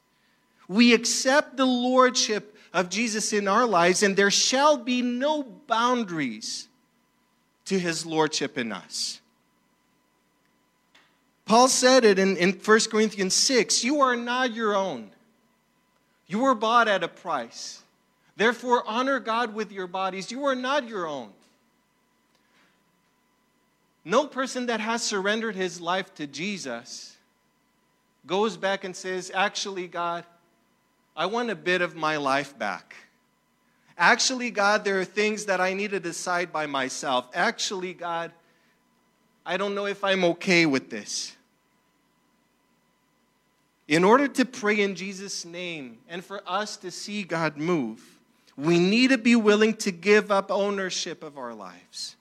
We 0.68 0.92
accept 0.92 1.56
the 1.56 1.64
lordship 1.64 2.56
of 2.72 2.90
Jesus 2.90 3.32
in 3.32 3.48
our 3.48 3.66
lives, 3.66 4.02
and 4.02 4.16
there 4.16 4.30
shall 4.30 4.76
be 4.76 5.00
no 5.00 5.42
boundaries 5.42 6.68
to 7.64 7.78
his 7.78 8.04
lordship 8.04 8.58
in 8.58 8.72
us. 8.72 9.21
Paul 11.44 11.68
said 11.68 12.04
it 12.04 12.18
in, 12.18 12.36
in 12.36 12.52
1 12.52 12.80
Corinthians 12.90 13.34
6 13.34 13.84
You 13.84 14.00
are 14.00 14.16
not 14.16 14.52
your 14.52 14.74
own, 14.74 15.10
you 16.26 16.40
were 16.40 16.54
bought 16.54 16.88
at 16.88 17.02
a 17.04 17.08
price. 17.08 17.82
Therefore, 18.34 18.82
honor 18.86 19.20
God 19.20 19.54
with 19.54 19.70
your 19.70 19.86
bodies. 19.86 20.32
You 20.32 20.46
are 20.46 20.54
not 20.54 20.88
your 20.88 21.06
own. 21.06 21.28
No 24.04 24.26
person 24.26 24.66
that 24.66 24.80
has 24.80 25.02
surrendered 25.02 25.54
his 25.54 25.80
life 25.80 26.14
to 26.14 26.26
Jesus 26.26 27.16
goes 28.26 28.56
back 28.56 28.84
and 28.84 28.96
says, 28.96 29.30
Actually, 29.34 29.86
God, 29.86 30.24
I 31.16 31.26
want 31.26 31.50
a 31.50 31.54
bit 31.54 31.82
of 31.82 31.94
my 31.94 32.16
life 32.16 32.58
back. 32.58 32.96
Actually, 33.98 34.50
God, 34.50 34.84
there 34.84 34.98
are 35.00 35.04
things 35.04 35.44
that 35.44 35.60
I 35.60 35.74
need 35.74 35.90
to 35.90 36.00
decide 36.00 36.52
by 36.52 36.66
myself. 36.66 37.28
Actually, 37.34 37.92
God, 37.92 38.32
I 39.44 39.56
don't 39.56 39.74
know 39.74 39.86
if 39.86 40.04
I'm 40.04 40.24
okay 40.24 40.66
with 40.66 40.90
this. 40.90 41.36
In 43.88 44.04
order 44.04 44.28
to 44.28 44.44
pray 44.44 44.80
in 44.80 44.94
Jesus' 44.94 45.44
name 45.44 45.98
and 46.08 46.24
for 46.24 46.42
us 46.46 46.76
to 46.78 46.90
see 46.90 47.24
God 47.24 47.56
move, 47.56 48.02
we 48.56 48.78
need 48.78 49.10
to 49.10 49.18
be 49.18 49.36
willing 49.36 49.74
to 49.74 49.90
give 49.90 50.30
up 50.30 50.50
ownership 50.50 51.22
of 51.22 51.36
our 51.36 51.54
lives. 51.54 52.16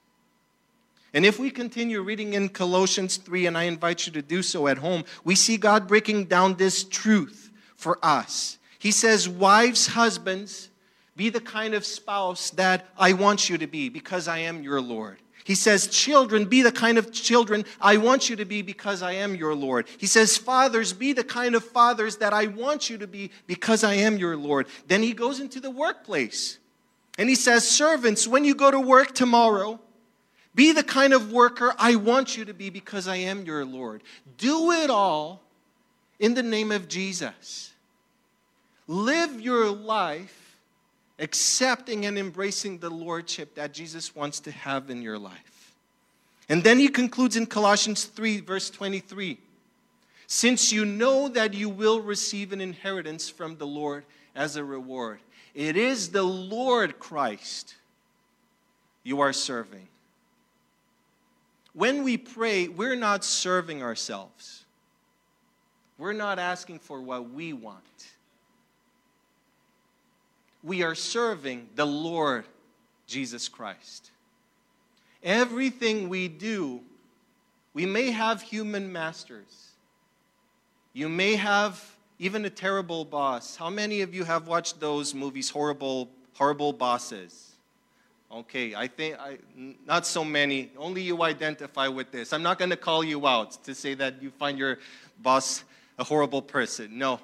And 1.13 1.25
if 1.25 1.39
we 1.39 1.51
continue 1.51 2.01
reading 2.01 2.33
in 2.33 2.49
Colossians 2.49 3.17
3, 3.17 3.47
and 3.47 3.57
I 3.57 3.63
invite 3.63 4.07
you 4.07 4.13
to 4.13 4.21
do 4.21 4.41
so 4.41 4.67
at 4.67 4.77
home, 4.77 5.03
we 5.23 5.35
see 5.35 5.57
God 5.57 5.87
breaking 5.87 6.25
down 6.25 6.55
this 6.55 6.83
truth 6.83 7.51
for 7.75 7.99
us. 8.01 8.57
He 8.79 8.91
says, 8.91 9.27
Wives, 9.27 9.87
husbands, 9.87 10.69
be 11.17 11.29
the 11.29 11.41
kind 11.41 11.73
of 11.73 11.85
spouse 11.85 12.49
that 12.51 12.87
I 12.97 13.13
want 13.13 13.49
you 13.49 13.57
to 13.57 13.67
be 13.67 13.89
because 13.89 14.27
I 14.27 14.39
am 14.39 14.63
your 14.63 14.81
Lord. 14.81 15.17
He 15.43 15.55
says, 15.55 15.87
Children, 15.87 16.45
be 16.45 16.61
the 16.61 16.71
kind 16.71 16.97
of 16.97 17.11
children 17.11 17.65
I 17.79 17.97
want 17.97 18.29
you 18.29 18.35
to 18.37 18.45
be 18.45 18.61
because 18.61 19.01
I 19.01 19.13
am 19.13 19.35
your 19.35 19.55
Lord. 19.55 19.87
He 19.97 20.07
says, 20.07 20.37
Fathers, 20.37 20.93
be 20.93 21.13
the 21.13 21.23
kind 21.23 21.55
of 21.55 21.63
fathers 21.63 22.17
that 22.17 22.33
I 22.33 22.47
want 22.47 22.89
you 22.89 22.97
to 22.99 23.07
be 23.07 23.31
because 23.47 23.83
I 23.83 23.95
am 23.95 24.17
your 24.17 24.37
Lord. 24.37 24.67
Then 24.87 25.03
he 25.03 25.13
goes 25.13 25.39
into 25.39 25.59
the 25.59 25.71
workplace 25.71 26.59
and 27.17 27.29
he 27.29 27.35
says, 27.35 27.67
Servants, 27.67 28.27
when 28.27 28.45
you 28.45 28.55
go 28.55 28.71
to 28.71 28.79
work 28.79 29.13
tomorrow, 29.13 29.79
be 30.53 30.71
the 30.71 30.83
kind 30.83 31.13
of 31.13 31.31
worker 31.31 31.73
I 31.77 31.95
want 31.95 32.37
you 32.37 32.45
to 32.45 32.53
be 32.53 32.69
because 32.69 33.07
I 33.07 33.17
am 33.17 33.45
your 33.45 33.65
Lord. 33.65 34.03
Do 34.37 34.71
it 34.71 34.89
all 34.89 35.41
in 36.19 36.33
the 36.33 36.43
name 36.43 36.71
of 36.71 36.87
Jesus. 36.87 37.73
Live 38.87 39.39
your 39.39 39.69
life 39.69 40.40
accepting 41.21 42.05
and 42.05 42.17
embracing 42.17 42.79
the 42.79 42.89
lordship 42.89 43.55
that 43.55 43.73
Jesus 43.73 44.15
wants 44.15 44.39
to 44.41 44.51
have 44.51 44.89
in 44.89 45.01
your 45.01 45.19
life. 45.19 45.73
And 46.49 46.63
then 46.63 46.79
he 46.79 46.89
concludes 46.89 47.37
in 47.37 47.45
Colossians 47.45 48.05
3, 48.05 48.41
verse 48.41 48.69
23 48.69 49.37
Since 50.27 50.73
you 50.73 50.83
know 50.83 51.29
that 51.29 51.53
you 51.53 51.69
will 51.69 52.01
receive 52.01 52.51
an 52.51 52.59
inheritance 52.59 53.29
from 53.29 53.55
the 53.57 53.67
Lord 53.67 54.03
as 54.35 54.55
a 54.57 54.63
reward, 54.63 55.19
it 55.53 55.77
is 55.77 56.09
the 56.09 56.23
Lord 56.23 56.99
Christ 56.99 57.75
you 59.03 59.21
are 59.21 59.33
serving. 59.33 59.87
When 61.73 62.03
we 62.03 62.17
pray, 62.17 62.67
we're 62.67 62.95
not 62.95 63.23
serving 63.23 63.81
ourselves. 63.81 64.65
We're 65.97 66.13
not 66.13 66.39
asking 66.39 66.79
for 66.79 66.99
what 66.99 67.29
we 67.29 67.53
want. 67.53 67.83
We 70.63 70.83
are 70.83 70.95
serving 70.95 71.69
the 71.75 71.85
Lord 71.85 72.45
Jesus 73.07 73.47
Christ. 73.47 74.11
Everything 75.23 76.09
we 76.09 76.27
do, 76.27 76.81
we 77.73 77.85
may 77.85 78.11
have 78.11 78.41
human 78.41 78.91
masters. 78.91 79.71
You 80.93 81.09
may 81.09 81.35
have 81.35 81.83
even 82.19 82.45
a 82.45 82.49
terrible 82.49 83.05
boss. 83.05 83.55
How 83.55 83.69
many 83.69 84.01
of 84.01 84.13
you 84.13 84.23
have 84.23 84.47
watched 84.47 84.79
those 84.79 85.13
movies, 85.13 85.49
Horrible, 85.49 86.09
Horrible 86.33 86.73
Bosses? 86.73 87.51
Okay, 88.31 88.75
I 88.75 88.87
think 88.87 89.19
I, 89.19 89.39
not 89.85 90.07
so 90.07 90.23
many. 90.23 90.71
Only 90.77 91.01
you 91.01 91.21
identify 91.21 91.87
with 91.87 92.11
this. 92.11 92.31
I'm 92.31 92.43
not 92.43 92.57
going 92.57 92.69
to 92.69 92.77
call 92.77 93.03
you 93.03 93.27
out 93.27 93.63
to 93.65 93.75
say 93.75 93.93
that 93.95 94.21
you 94.21 94.29
find 94.29 94.57
your 94.57 94.79
boss 95.21 95.63
a 95.99 96.03
horrible 96.03 96.41
person. 96.41 96.97
No. 96.97 97.19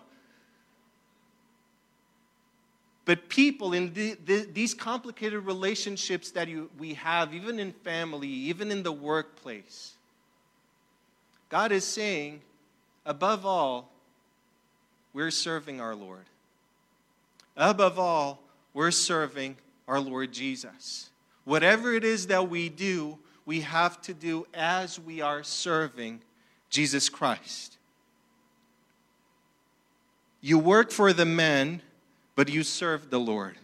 But 3.08 3.30
people 3.30 3.72
in 3.72 3.94
the, 3.94 4.18
the, 4.26 4.50
these 4.52 4.74
complicated 4.74 5.46
relationships 5.46 6.32
that 6.32 6.50
you, 6.50 6.70
we 6.78 6.96
have, 6.96 7.34
even 7.34 7.58
in 7.58 7.72
family, 7.72 8.28
even 8.28 8.70
in 8.70 8.84
the 8.84 8.92
workplace, 8.92 9.94
God 11.48 11.72
is 11.72 11.86
saying, 11.86 12.42
above 13.06 13.46
all, 13.46 13.90
we're 15.14 15.32
serving 15.32 15.80
our 15.80 15.96
Lord. 15.96 16.26
Above 17.56 17.98
all, 17.98 18.44
we're 18.74 18.92
serving 18.92 19.56
our 19.88 20.02
Lord 20.02 20.34
Jesus. 20.34 21.10
Whatever 21.46 21.94
it 21.94 22.04
is 22.04 22.28
that 22.28 22.50
we 22.50 22.68
do, 22.68 23.18
we 23.46 23.62
have 23.62 24.02
to 24.02 24.14
do 24.14 24.46
as 24.54 25.00
we 25.00 25.22
are 25.22 25.44
serving 25.44 26.20
Jesus 26.70 27.08
Christ. 27.08 27.78
You 30.42 30.60
work 30.60 30.92
for 30.92 31.14
the 31.14 31.24
man 31.24 31.82
but 32.38 32.50
you 32.50 32.64
serve 32.64 33.10
the 33.10 33.20
Lord. 33.20 33.58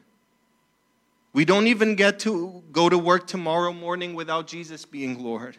We 1.32 1.46
don't 1.46 1.68
even 1.68 1.96
get 1.96 2.18
to 2.22 2.64
go 2.72 2.90
to 2.90 2.98
work 2.98 3.28
tomorrow 3.28 3.72
morning 3.72 4.16
without 4.16 4.48
Jesus 4.48 4.84
being 4.84 5.24
Lord. 5.24 5.58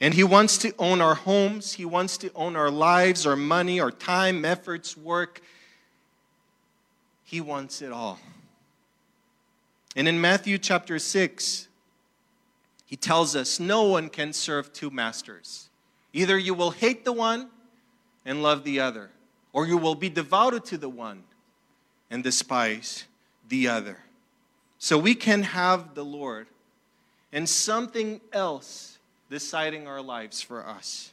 And 0.00 0.12
He 0.12 0.24
wants 0.24 0.58
to 0.58 0.74
own 0.80 1.00
our 1.00 1.14
homes, 1.14 1.74
He 1.74 1.84
wants 1.84 2.18
to 2.18 2.32
own 2.34 2.56
our 2.56 2.72
lives, 2.72 3.24
our 3.24 3.36
money, 3.36 3.78
our 3.78 3.92
time, 3.92 4.44
efforts, 4.44 4.96
work. 4.96 5.40
He 7.22 7.40
wants 7.40 7.82
it 7.82 7.92
all. 7.92 8.18
And 9.94 10.08
in 10.08 10.20
Matthew 10.20 10.58
chapter 10.58 10.98
6, 10.98 11.68
He 12.84 12.96
tells 12.96 13.36
us 13.36 13.60
no 13.60 13.84
one 13.84 14.08
can 14.08 14.32
serve 14.32 14.72
two 14.72 14.90
masters. 14.90 15.68
Either 16.12 16.36
you 16.36 16.54
will 16.54 16.72
hate 16.72 17.04
the 17.04 17.12
one 17.12 17.48
and 18.24 18.42
love 18.42 18.64
the 18.64 18.80
other, 18.80 19.10
or 19.52 19.68
you 19.68 19.78
will 19.78 19.94
be 19.94 20.08
devoted 20.08 20.64
to 20.64 20.76
the 20.76 20.88
one 20.88 21.22
and 22.10 22.22
despise 22.22 23.04
the 23.48 23.68
other. 23.68 23.98
So 24.78 24.96
we 24.98 25.14
can 25.14 25.42
have 25.42 25.94
the 25.94 26.04
Lord 26.04 26.46
and 27.32 27.48
something 27.48 28.20
else 28.32 28.98
deciding 29.28 29.86
our 29.86 30.00
lives 30.00 30.40
for 30.40 30.66
us. 30.66 31.12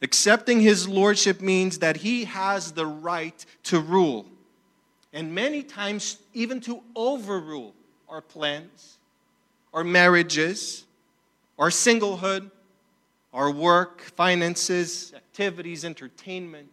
Accepting 0.00 0.60
his 0.60 0.88
lordship 0.88 1.40
means 1.40 1.78
that 1.78 1.98
he 1.98 2.24
has 2.24 2.72
the 2.72 2.86
right 2.86 3.46
to 3.64 3.78
rule, 3.78 4.26
and 5.12 5.32
many 5.32 5.62
times 5.62 6.18
even 6.34 6.60
to 6.62 6.82
overrule 6.96 7.72
our 8.08 8.20
plans, 8.20 8.98
our 9.72 9.84
marriages, 9.84 10.84
our 11.56 11.68
singlehood, 11.68 12.50
our 13.32 13.50
work, 13.50 14.00
finances, 14.16 15.12
activities, 15.14 15.84
entertainment. 15.84 16.68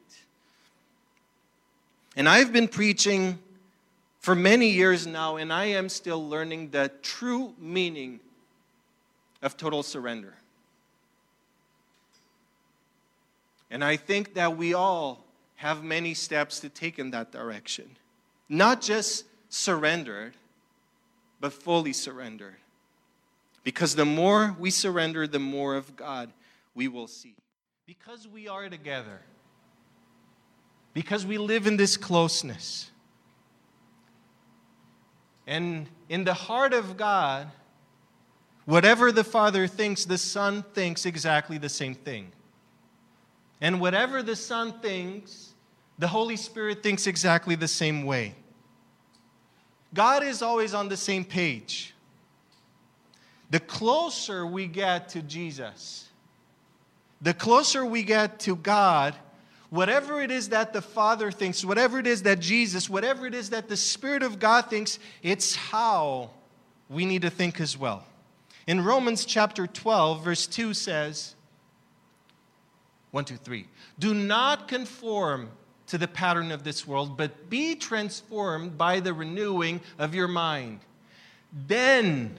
And 2.20 2.28
I've 2.28 2.52
been 2.52 2.68
preaching 2.68 3.40
for 4.20 4.36
many 4.36 4.72
years 4.72 5.08
now, 5.08 5.38
and 5.38 5.54
I 5.54 5.68
am 5.68 5.88
still 5.88 6.28
learning 6.28 6.72
the 6.72 6.92
true 7.02 7.54
meaning 7.58 8.20
of 9.42 9.56
total 9.56 9.84
surrender. 9.84 10.34
And 13.72 13.86
I 13.86 13.96
think 13.96 14.34
that 14.34 14.58
we 14.58 14.74
all 14.74 15.24
have 15.56 15.82
many 15.82 16.14
steps 16.14 16.60
to 16.60 16.68
take 16.68 17.00
in 17.00 17.12
that 17.12 17.32
direction. 17.32 17.90
Not 18.50 18.82
just 18.82 19.24
surrendered, 19.48 20.34
but 21.40 21.54
fully 21.54 21.94
surrendered. 21.94 22.58
Because 23.64 23.96
the 23.96 24.04
more 24.04 24.58
we 24.60 24.72
surrender, 24.72 25.26
the 25.26 25.40
more 25.40 25.78
of 25.78 25.96
God 25.96 26.34
we 26.76 26.90
will 26.90 27.08
see. 27.08 27.36
Because 27.86 28.28
we 28.28 28.50
are 28.50 28.68
together, 28.68 29.22
because 30.94 31.26
we 31.26 31.38
live 31.38 31.68
in 31.68 31.78
this 31.78 31.98
closeness, 31.98 32.92
and 35.48 35.88
in 36.10 36.24
the 36.24 36.34
heart 36.34 36.74
of 36.74 36.98
God, 36.98 37.52
Whatever 38.70 39.12
the 39.12 39.24
Father 39.24 39.66
thinks, 39.66 40.06
the 40.06 40.20
Son 40.20 40.64
thinks 40.76 41.08
exactly 41.08 41.58
the 41.58 41.68
same 41.68 41.96
thing. 41.96 42.32
And 43.62 43.82
whatever 43.82 44.22
the 44.22 44.36
Son 44.36 44.80
thinks, 44.80 45.56
the 45.98 46.08
Holy 46.08 46.36
Spirit 46.36 46.84
thinks 46.84 47.08
exactly 47.08 47.56
the 47.56 47.68
same 47.68 48.06
way. 48.06 48.36
God 49.92 50.22
is 50.22 50.44
always 50.44 50.76
on 50.76 50.88
the 50.88 50.98
same 50.98 51.26
page. 51.26 51.96
The 53.50 53.60
closer 53.60 54.46
we 54.46 54.68
get 54.68 55.10
to 55.10 55.24
Jesus, 55.24 56.08
the 57.24 57.34
closer 57.34 57.84
we 57.84 58.04
get 58.04 58.40
to 58.42 58.56
God, 58.56 59.16
whatever 59.70 60.22
it 60.22 60.32
is 60.32 60.50
that 60.50 60.74
the 60.74 60.82
Father 60.82 61.32
thinks, 61.32 61.64
whatever 61.64 62.00
it 62.00 62.08
is 62.08 62.24
that 62.24 62.40
Jesus, 62.40 62.90
whatever 62.90 63.26
it 63.28 63.34
is 63.34 63.52
that 63.52 63.70
the 63.70 63.78
Spirit 63.78 64.24
of 64.24 64.40
God 64.40 64.70
thinks, 64.70 65.00
it's 65.22 65.56
how 65.56 66.32
we 66.90 67.06
need 67.06 67.22
to 67.22 67.30
think 67.30 67.60
as 67.62 67.78
well. 67.78 68.06
In 68.68 68.84
Romans 68.84 69.26
chapter 69.26 69.68
12, 69.68 70.24
verse 70.24 70.48
2 70.48 70.74
says, 70.74 71.36
1, 73.12 73.26
2, 73.26 73.36
3. 73.38 73.66
Do 73.98 74.14
not 74.14 74.68
conform 74.68 75.50
to 75.88 75.98
the 75.98 76.08
pattern 76.08 76.52
of 76.52 76.64
this 76.64 76.86
world, 76.86 77.18
but 77.18 77.50
be 77.50 77.76
transformed 77.76 78.78
by 78.78 79.00
the 79.00 79.14
renewing 79.14 79.82
of 79.98 80.14
your 80.14 80.28
mind. 80.28 80.80
Then 81.68 82.38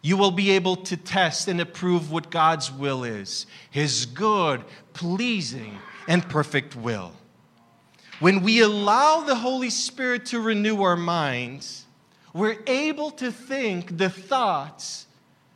you 0.00 0.16
will 0.16 0.30
be 0.30 0.52
able 0.52 0.76
to 0.76 0.96
test 0.96 1.48
and 1.48 1.60
approve 1.60 2.10
what 2.10 2.30
God's 2.30 2.72
will 2.72 3.04
is 3.04 3.46
His 3.70 4.06
good, 4.06 4.64
pleasing, 4.94 5.78
and 6.08 6.26
perfect 6.28 6.76
will. 6.76 7.12
When 8.20 8.42
we 8.42 8.60
allow 8.60 9.20
the 9.20 9.34
Holy 9.34 9.70
Spirit 9.70 10.26
to 10.26 10.40
renew 10.40 10.82
our 10.82 10.96
minds, 10.96 11.84
we're 12.32 12.58
able 12.66 13.10
to 13.12 13.30
think 13.30 13.98
the 13.98 14.08
thoughts 14.08 15.06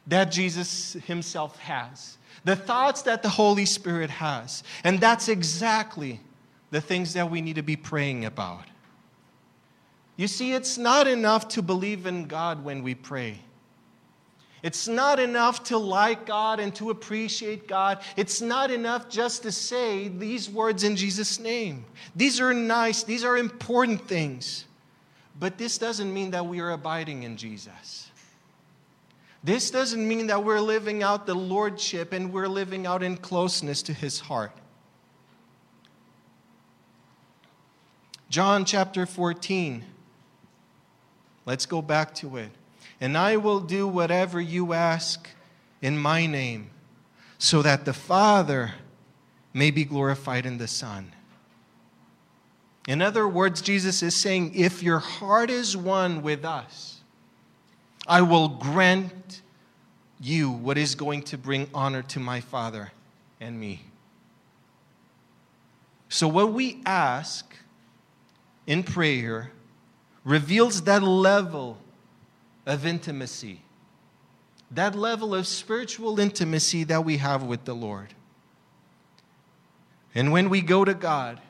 that 0.07 0.31
Jesus 0.31 0.95
himself 1.07 1.59
has, 1.61 2.19
the 2.45 2.57
thoughts 2.57 3.03
that 3.03 3.23
the 3.23 3.29
Holy 3.29 3.67
Spirit 3.67 4.11
has. 4.11 4.63
And 4.85 5.01
that's 5.01 5.29
exactly 5.29 6.21
the 6.71 6.81
things 6.81 7.15
that 7.15 7.31
we 7.31 7.41
need 7.41 7.57
to 7.57 7.63
be 7.63 7.77
praying 7.77 8.25
about. 8.25 8.65
You 10.17 10.29
see, 10.29 10.53
it's 10.53 10.77
not 10.77 11.07
enough 11.07 11.49
to 11.49 11.63
believe 11.63 12.07
in 12.07 12.27
God 12.27 12.63
when 12.63 12.83
we 12.83 12.95
pray. 12.95 13.41
It's 14.63 14.87
not 14.87 15.19
enough 15.19 15.65
to 15.65 15.79
like 15.79 16.27
God 16.27 16.61
and 16.61 16.75
to 16.77 16.91
appreciate 16.91 17.67
God. 17.67 18.03
It's 18.17 18.41
not 18.41 18.71
enough 18.71 19.09
just 19.09 19.43
to 19.45 19.53
say 19.53 20.09
these 20.09 20.51
words 20.51 20.85
in 20.85 20.97
Jesus' 20.97 21.39
name. 21.39 21.85
These 22.15 22.41
are 22.41 22.53
nice, 22.53 23.03
these 23.03 23.25
are 23.25 23.39
important 23.39 24.07
things. 24.07 24.67
But 25.39 25.57
this 25.57 25.79
doesn't 25.79 26.13
mean 26.13 26.33
that 26.33 26.45
we 26.45 26.61
are 26.61 26.71
abiding 26.71 27.23
in 27.23 27.39
Jesus. 27.39 28.11
This 29.43 29.71
doesn't 29.71 30.07
mean 30.07 30.27
that 30.27 30.45
we're 30.45 30.61
living 30.61 31.03
out 31.03 31.25
the 31.25 31.35
lordship 31.35 32.13
and 32.13 32.31
we're 32.31 32.49
living 32.49 32.87
out 32.87 33.03
in 33.03 33.17
closeness 33.17 33.83
to 33.85 33.95
his 33.95 34.21
heart. 34.21 34.53
John 38.29 38.67
chapter 38.67 39.07
14. 39.07 39.83
Let's 41.47 41.65
go 41.65 41.81
back 41.81 42.15
to 42.17 42.37
it. 42.37 42.51
And 43.01 43.17
I 43.17 43.37
will 43.37 43.61
do 43.61 43.87
whatever 43.87 44.41
you 44.41 44.73
ask 44.73 45.29
in 45.83 45.97
my 45.97 46.27
name, 46.27 46.71
so 47.39 47.63
that 47.63 47.85
the 47.85 47.93
Father 47.93 48.75
may 49.55 49.71
be 49.71 49.85
glorified 49.85 50.45
in 50.45 50.59
the 50.59 50.69
Son. 50.69 51.13
In 52.87 53.01
other 53.01 53.27
words, 53.27 53.63
Jesus 53.63 54.03
is 54.03 54.15
saying, 54.15 54.53
if 54.55 54.83
your 54.83 54.99
heart 54.99 55.51
is 55.51 55.77
one 55.77 56.23
with 56.23 56.45
us, 56.45 57.01
I 58.07 58.23
will 58.23 58.49
grant 58.49 59.43
you 60.21 60.51
what 60.51 60.77
is 60.77 60.95
going 60.95 61.23
to 61.23 61.39
bring 61.39 61.69
honor 61.73 62.03
to 62.03 62.21
my 62.21 62.41
Father 62.41 62.93
and 63.41 63.59
me. 63.59 63.83
So, 66.09 66.27
what 66.27 66.53
we 66.53 66.83
ask 66.85 67.55
in 68.67 68.83
prayer 68.83 69.53
reveals 70.25 70.83
that 70.83 71.03
level 71.03 71.79
of 72.71 72.87
intimacy, 72.87 73.63
that 74.71 74.95
level 74.95 75.35
of 75.35 75.45
spiritual 75.45 76.21
intimacy 76.21 76.85
that 76.85 77.05
we 77.05 77.17
have 77.17 77.43
with 77.43 77.65
the 77.65 77.75
Lord. 77.75 78.15
And 80.15 80.31
when 80.31 80.49
we 80.49 80.61
go 80.61 80.85
to 80.85 80.95
God 80.95 81.41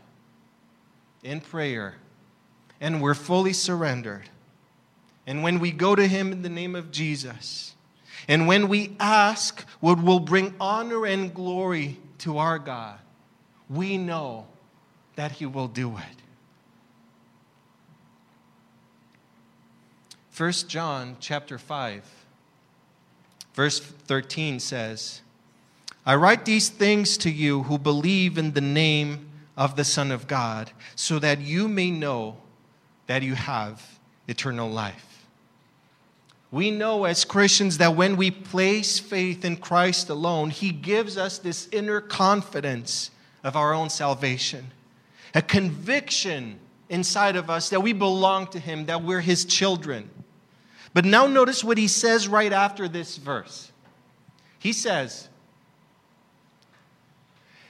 in 1.22 1.42
prayer 1.42 1.96
and 2.80 3.02
we're 3.02 3.14
fully 3.14 3.52
surrendered, 3.52 4.30
and 5.26 5.42
when 5.42 5.58
we 5.58 5.72
go 5.72 5.94
to 5.94 6.08
Him 6.08 6.32
in 6.32 6.40
the 6.40 6.48
name 6.48 6.74
of 6.74 6.90
Jesus, 6.90 7.74
and 8.26 8.46
when 8.46 8.68
we 8.68 8.96
ask 8.98 9.66
what 9.80 10.02
will 10.02 10.20
bring 10.20 10.54
honor 10.58 11.04
and 11.04 11.34
glory 11.34 12.00
to 12.20 12.38
our 12.38 12.58
God, 12.58 12.98
we 13.68 13.98
know 13.98 14.46
that 15.16 15.32
He 15.32 15.44
will 15.44 15.68
do 15.68 15.98
it. 15.98 16.22
1 20.40 20.52
John 20.68 21.18
chapter 21.20 21.58
5 21.58 22.02
verse 23.52 23.78
13 23.78 24.58
says, 24.58 25.20
I 26.06 26.14
write 26.14 26.46
these 26.46 26.70
things 26.70 27.18
to 27.18 27.30
you 27.30 27.64
who 27.64 27.76
believe 27.76 28.38
in 28.38 28.54
the 28.54 28.62
name 28.62 29.28
of 29.54 29.76
the 29.76 29.84
Son 29.84 30.10
of 30.10 30.26
God, 30.26 30.70
so 30.96 31.18
that 31.18 31.40
you 31.40 31.68
may 31.68 31.90
know 31.90 32.38
that 33.06 33.22
you 33.22 33.34
have 33.34 33.98
eternal 34.28 34.70
life. 34.70 35.26
We 36.50 36.70
know 36.70 37.04
as 37.04 37.26
Christians 37.26 37.76
that 37.76 37.94
when 37.94 38.16
we 38.16 38.30
place 38.30 38.98
faith 38.98 39.44
in 39.44 39.58
Christ 39.58 40.08
alone, 40.08 40.48
He 40.48 40.70
gives 40.70 41.18
us 41.18 41.36
this 41.36 41.68
inner 41.70 42.00
confidence 42.00 43.10
of 43.44 43.56
our 43.56 43.74
own 43.74 43.90
salvation, 43.90 44.70
a 45.34 45.42
conviction 45.42 46.60
inside 46.88 47.36
of 47.36 47.50
us 47.50 47.68
that 47.68 47.82
we 47.82 47.92
belong 47.92 48.46
to 48.46 48.58
Him, 48.58 48.86
that 48.86 49.02
we're 49.02 49.20
His 49.20 49.44
children. 49.44 50.08
But 50.92 51.04
now 51.04 51.26
notice 51.26 51.62
what 51.62 51.78
He 51.78 51.88
says 51.88 52.28
right 52.28 52.52
after 52.52 52.88
this 52.88 53.16
verse. 53.16 53.70
He 54.58 54.72
says, 54.72 55.28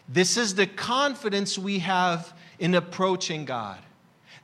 This 0.09 0.37
is 0.37 0.55
the 0.55 0.67
confidence 0.67 1.59
we 1.59 1.81
have 1.81 2.33
in 2.59 2.75
approaching 2.75 3.45
God 3.45 3.79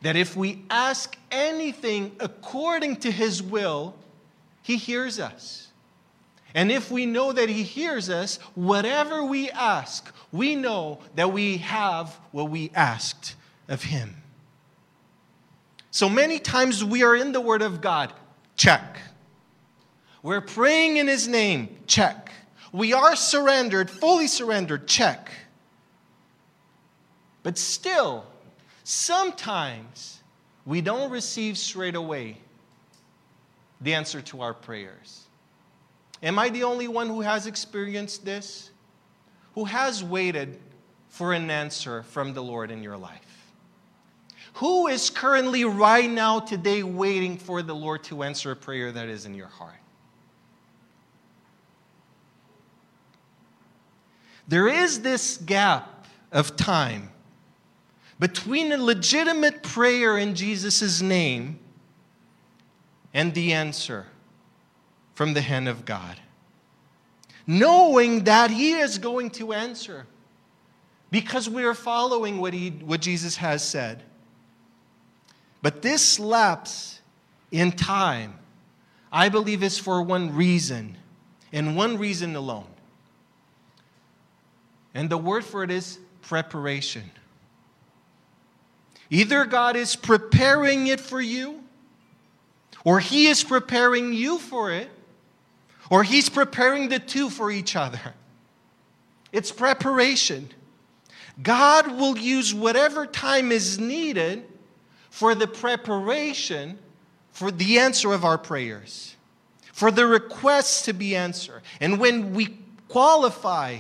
that 0.03 0.17
if 0.17 0.37
we 0.37 0.63
ask 0.71 1.17
anything 1.31 2.15
according 2.21 2.97
to 2.97 3.11
his 3.11 3.43
will, 3.43 3.95
he 4.63 4.77
hears 4.77 5.19
us. 5.19 5.69
And 6.55 6.71
if 6.71 6.91
we 6.91 7.07
know 7.07 7.33
that 7.33 7.49
he 7.49 7.63
hears 7.63 8.09
us, 8.09 8.39
whatever 8.55 9.25
we 9.25 9.51
ask, 9.51 10.15
we 10.33 10.57
know 10.57 11.01
that 11.15 11.33
we 11.33 11.59
have 11.59 12.19
what 12.33 12.51
we 12.51 12.71
asked 12.75 13.35
of 13.69 13.83
him. 13.83 14.23
So 15.91 16.09
many 16.09 16.39
times 16.39 16.85
we 16.85 17.03
are 17.03 17.17
in 17.17 17.33
the 17.33 17.41
Word 17.41 17.63
of 17.63 17.81
God, 17.81 18.13
check. 18.57 18.99
We're 20.23 20.41
praying 20.41 20.97
in 20.97 21.07
His 21.07 21.29
name, 21.29 21.77
check. 21.87 22.33
We 22.73 22.93
are 22.93 23.17
surrendered, 23.17 23.91
fully 23.91 24.27
surrendered, 24.27 24.87
check. 24.87 25.31
But 27.43 27.59
still, 27.59 28.25
sometimes 28.83 30.21
we 30.65 30.81
don't 30.81 31.11
receive 31.11 31.57
straight 31.57 31.95
away 31.95 32.39
the 33.81 33.95
answer 33.95 34.21
to 34.23 34.41
our 34.41 34.53
prayers. 34.53 35.27
Am 36.23 36.39
I 36.39 36.49
the 36.49 36.65
only 36.65 36.89
one 36.89 37.09
who 37.09 37.21
has 37.21 37.47
experienced 37.47 38.25
this? 38.25 38.71
Who 39.55 39.65
has 39.65 40.03
waited 40.03 40.59
for 41.09 41.33
an 41.33 41.51
answer 41.51 42.03
from 42.03 42.35
the 42.35 42.43
Lord 42.43 42.71
in 42.71 42.83
your 42.83 42.97
life? 42.97 43.26
Who 44.57 44.87
is 44.87 45.11
currently, 45.11 45.67
right 45.67 46.09
now, 46.09 46.41
today, 46.41 46.83
waiting 46.83 47.37
for 47.37 47.61
the 47.61 47.75
Lord 47.75 48.03
to 48.05 48.23
answer 48.23 48.53
a 48.53 48.57
prayer 48.57 48.91
that 48.91 49.07
is 49.07 49.27
in 49.27 49.35
your 49.35 49.49
heart? 49.49 49.75
There 54.49 54.67
is 54.67 55.03
this 55.03 55.37
gap 55.37 56.07
of 56.33 56.57
time 56.57 57.11
between 58.19 58.73
a 58.73 58.79
legitimate 58.79 59.63
prayer 59.63 60.17
in 60.17 60.35
Jesus' 60.35 61.03
name 61.03 61.59
and 63.13 63.35
the 63.35 63.53
answer 63.53 64.07
from 65.13 65.35
the 65.35 65.43
hand 65.43 65.69
of 65.69 65.85
God. 65.85 66.19
Knowing 67.47 68.25
that 68.25 68.51
He 68.51 68.73
is 68.73 68.97
going 68.97 69.29
to 69.33 69.53
answer 69.53 70.07
because 71.11 71.47
we 71.47 71.63
are 71.63 71.75
following 71.75 72.39
what, 72.39 72.55
he, 72.55 72.71
what 72.71 73.03
Jesus 73.03 73.37
has 73.37 73.63
said. 73.63 74.03
But 75.67 75.83
this 75.83 76.21
lapse 76.21 77.01
in 77.51 77.73
time, 77.73 78.39
I 79.11 79.29
believe, 79.29 79.65
is 79.65 79.81
for 79.81 80.01
one 80.01 80.33
reason, 80.37 80.97
and 81.53 81.75
one 81.75 81.99
reason 81.99 82.37
alone. 82.37 82.69
And 84.95 85.11
the 85.11 85.19
word 85.19 85.45
for 85.45 85.65
it 85.65 85.73
is 85.73 85.99
preparation. 86.23 87.11
Either 89.11 89.45
God 89.45 89.75
is 89.75 89.97
preparing 89.97 90.87
it 90.87 91.01
for 91.01 91.21
you, 91.21 91.65
or 92.85 93.01
He 93.01 93.27
is 93.27 93.43
preparing 93.43 94.13
you 94.13 94.39
for 94.39 94.71
it, 94.71 94.89
or 95.91 96.05
He's 96.05 96.29
preparing 96.29 96.91
the 96.91 97.01
two 97.01 97.29
for 97.29 97.51
each 97.51 97.75
other. 97.75 98.15
It's 99.33 99.51
preparation. 99.51 100.49
God 101.43 101.99
will 101.99 102.17
use 102.17 102.55
whatever 102.55 103.05
time 103.05 103.51
is 103.51 103.81
needed 103.81 104.47
for 105.17 105.35
the 105.35 105.47
preparation 105.47 106.79
for 107.31 107.51
the 107.51 107.79
answer 107.79 108.13
of 108.13 108.23
our 108.23 108.37
prayers, 108.37 109.17
for 109.73 109.91
the 109.91 110.07
requests 110.07 110.83
to 110.83 110.93
be 110.93 111.17
answered. 111.17 111.63
And 111.81 111.99
when 111.99 112.35
we 112.35 112.59
qualify 112.89 113.79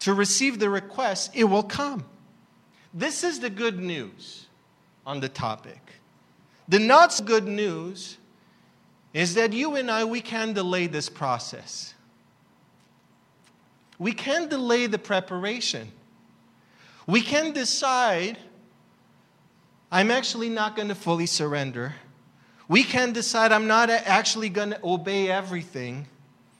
to 0.00 0.14
receive 0.14 0.58
the 0.58 0.68
request, 0.68 1.30
it 1.32 1.44
will 1.44 1.62
come. 1.62 2.04
This 2.92 3.22
is 3.22 3.38
the 3.38 3.50
good 3.50 3.78
news 3.78 4.46
on 5.06 5.20
the 5.20 5.28
topic. 5.28 5.92
The 6.66 6.80
not 6.80 7.12
so 7.12 7.22
good 7.22 7.46
news 7.46 8.16
is 9.14 9.34
that 9.34 9.52
you 9.52 9.76
and 9.76 9.88
I, 9.88 10.02
we 10.02 10.20
can 10.20 10.54
delay 10.54 10.88
this 10.88 11.08
process. 11.08 11.94
We 13.96 14.10
can 14.10 14.48
delay 14.48 14.88
the 14.88 14.98
preparation. 14.98 15.92
We 17.06 17.20
can 17.20 17.52
decide, 17.52 18.38
I'm 19.90 20.10
actually 20.10 20.48
not 20.48 20.76
going 20.76 20.88
to 20.88 20.94
fully 20.94 21.26
surrender. 21.26 21.94
We 22.68 22.82
can 22.82 23.12
decide, 23.12 23.52
I'm 23.52 23.66
not 23.66 23.88
actually 23.88 24.50
going 24.50 24.70
to 24.70 24.80
obey 24.84 25.30
everything. 25.30 26.06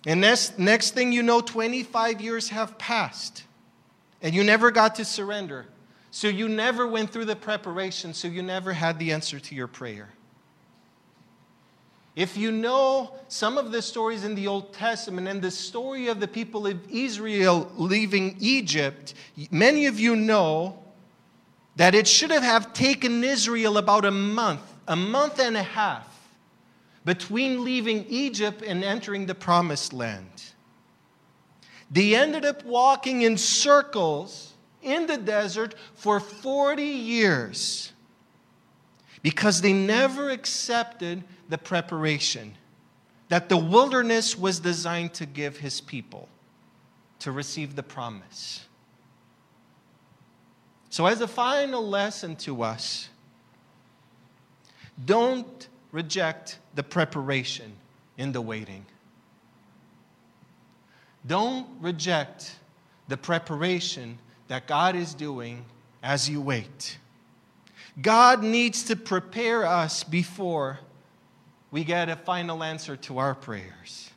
And 0.07 0.23
next, 0.23 0.59
next 0.59 0.93
thing 0.93 1.13
you 1.13 1.23
know, 1.23 1.41
25 1.41 2.21
years 2.21 2.49
have 2.49 2.79
passed, 2.79 3.45
and 4.23 4.35
you 4.35 4.43
never 4.43 4.71
got 4.71 4.95
to 4.97 5.05
surrender. 5.05 5.67
So 6.11 6.29
you 6.29 6.49
never 6.49 6.87
went 6.87 7.11
through 7.11 7.27
the 7.27 7.37
preparation, 7.37 8.15
so 8.15 8.29
you 8.29 8.43
never 8.43 8.73
had 8.73 8.99
the 8.99 9.13
answer 9.13 9.39
to 9.39 9.55
your 9.55 9.67
prayer. 9.67 10.09
If 12.17 12.37
you 12.37 12.51
know 12.51 13.15
some 13.29 13.59
of 13.59 13.71
the 13.71 13.83
stories 13.83 14.25
in 14.25 14.35
the 14.35 14.49
Old 14.49 14.73
Testament 14.73 15.29
and 15.29 15.41
the 15.41 15.51
story 15.51 16.09
of 16.09 16.19
the 16.19 16.27
people 16.27 16.67
of 16.67 16.81
Israel 16.91 17.71
leaving 17.77 18.37
Egypt, 18.41 19.15
many 19.51 19.87
of 19.87 20.01
you 20.01 20.17
know 20.17 20.83
that 21.79 21.95
it 21.95 22.09
should 22.09 22.33
have 22.33 22.73
taken 22.73 23.23
Israel 23.23 23.79
about 23.79 24.05
a 24.05 24.11
month, 24.11 24.61
a 24.89 24.97
month 24.97 25.39
and 25.39 25.57
a 25.57 25.63
half, 25.63 26.29
between 27.05 27.65
leaving 27.65 28.05
Egypt 28.09 28.63
and 28.63 28.83
entering 28.83 29.27
the 29.27 29.35
promised 29.35 29.93
land. 29.93 30.43
They 31.89 32.17
ended 32.17 32.45
up 32.45 32.65
walking 32.65 33.23
in 33.23 33.39
circles 33.39 34.55
in 34.83 35.07
the 35.07 35.17
desert 35.17 35.77
for 35.95 36.19
40 36.19 36.83
years 36.83 37.93
because 39.23 39.61
they 39.61 39.73
never 39.73 40.31
accepted 40.31 41.23
the 41.49 41.59
preparation 41.59 42.55
that 43.29 43.49
the 43.49 43.57
wilderness 43.57 44.37
was 44.37 44.59
designed 44.59 45.15
to 45.15 45.27
give 45.27 45.59
his 45.59 45.81
people 45.81 46.29
to 47.21 47.31
receive 47.31 47.77
the 47.77 47.83
promise. 47.85 48.68
So, 50.91 51.07
as 51.07 51.21
a 51.21 51.29
final 51.29 51.87
lesson 51.87 52.37
to 52.37 52.63
us, 52.63 53.09
don't 55.05 55.69
reject 55.93 56.59
the 56.75 56.83
preparation 56.83 57.73
in 58.17 58.33
the 58.33 58.41
waiting. 58.41 58.87
Don't 61.27 61.67
reject 61.81 62.57
the 63.09 63.17
preparation 63.17 64.19
that 64.49 64.67
God 64.67 64.97
is 64.97 65.15
doing 65.15 65.65
as 66.03 66.29
you 66.29 66.41
wait. 66.41 66.99
God 68.01 68.43
needs 68.43 68.85
to 68.85 68.97
prepare 68.97 69.67
us 69.67 70.05
before 70.05 70.79
we 71.71 71.85
get 71.85 72.09
a 72.09 72.17
final 72.17 72.63
answer 72.63 72.97
to 72.97 73.19
our 73.19 73.35
prayers. 73.35 74.11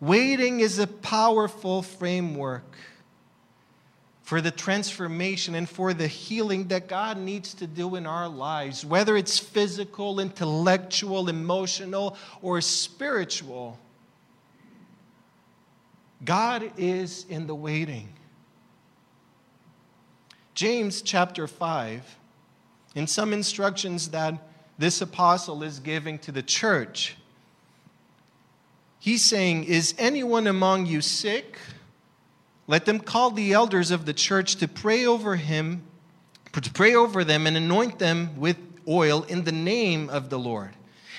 Waiting 0.00 0.60
is 0.60 0.78
a 0.78 0.86
powerful 0.86 1.82
framework 1.82 2.76
for 4.24 4.40
the 4.40 4.50
transformation 4.50 5.54
and 5.54 5.68
for 5.68 5.92
the 5.92 6.08
healing 6.08 6.68
that 6.68 6.88
God 6.88 7.18
needs 7.18 7.52
to 7.54 7.66
do 7.66 7.94
in 7.94 8.06
our 8.06 8.26
lives, 8.26 8.84
whether 8.84 9.18
it's 9.18 9.38
physical, 9.38 10.18
intellectual, 10.18 11.28
emotional, 11.28 12.16
or 12.40 12.62
spiritual. 12.62 13.78
God 16.24 16.72
is 16.78 17.26
in 17.28 17.46
the 17.46 17.54
waiting. 17.54 18.14
James 20.54 21.02
chapter 21.02 21.46
5, 21.46 22.16
in 22.94 23.06
some 23.06 23.34
instructions 23.34 24.08
that 24.08 24.34
this 24.78 25.02
apostle 25.02 25.62
is 25.62 25.80
giving 25.80 26.18
to 26.20 26.32
the 26.32 26.42
church, 26.42 27.18
he's 28.98 29.22
saying, 29.22 29.64
Is 29.64 29.94
anyone 29.98 30.46
among 30.46 30.86
you 30.86 31.02
sick? 31.02 31.58
Let 32.66 32.86
them 32.86 33.00
call 33.00 33.30
the 33.30 33.52
elders 33.52 33.90
of 33.90 34.06
the 34.06 34.14
church 34.14 34.56
to 34.56 34.68
pray 34.68 35.04
over 35.04 35.36
him, 35.36 35.82
to 36.52 36.70
pray 36.70 36.94
over 36.94 37.24
them 37.24 37.46
and 37.46 37.56
anoint 37.56 37.98
them 37.98 38.38
with 38.38 38.56
oil 38.88 39.22
in 39.24 39.44
the 39.44 39.52
name 39.52 40.08
of 40.08 40.30
the 40.30 40.38
Lord. 40.38 40.74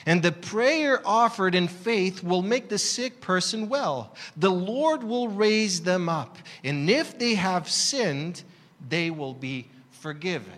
And 0.06 0.22
the 0.22 0.32
prayer 0.32 1.02
offered 1.06 1.56
in 1.56 1.68
faith 1.68 2.24
will 2.24 2.44
make 2.44 2.70
the 2.70 2.78
sick 2.78 3.22
person 3.22 3.70
well. 3.70 4.16
The 4.38 4.52
Lord 4.52 5.04
will 5.04 5.30
raise 5.30 5.82
them 5.82 6.10
up. 6.10 6.38
And 6.64 6.90
if 6.90 7.18
they 7.18 7.36
have 7.36 7.70
sinned, 7.70 8.44
they 8.88 9.10
will 9.10 9.34
be 9.34 9.68
forgiven. 9.90 10.54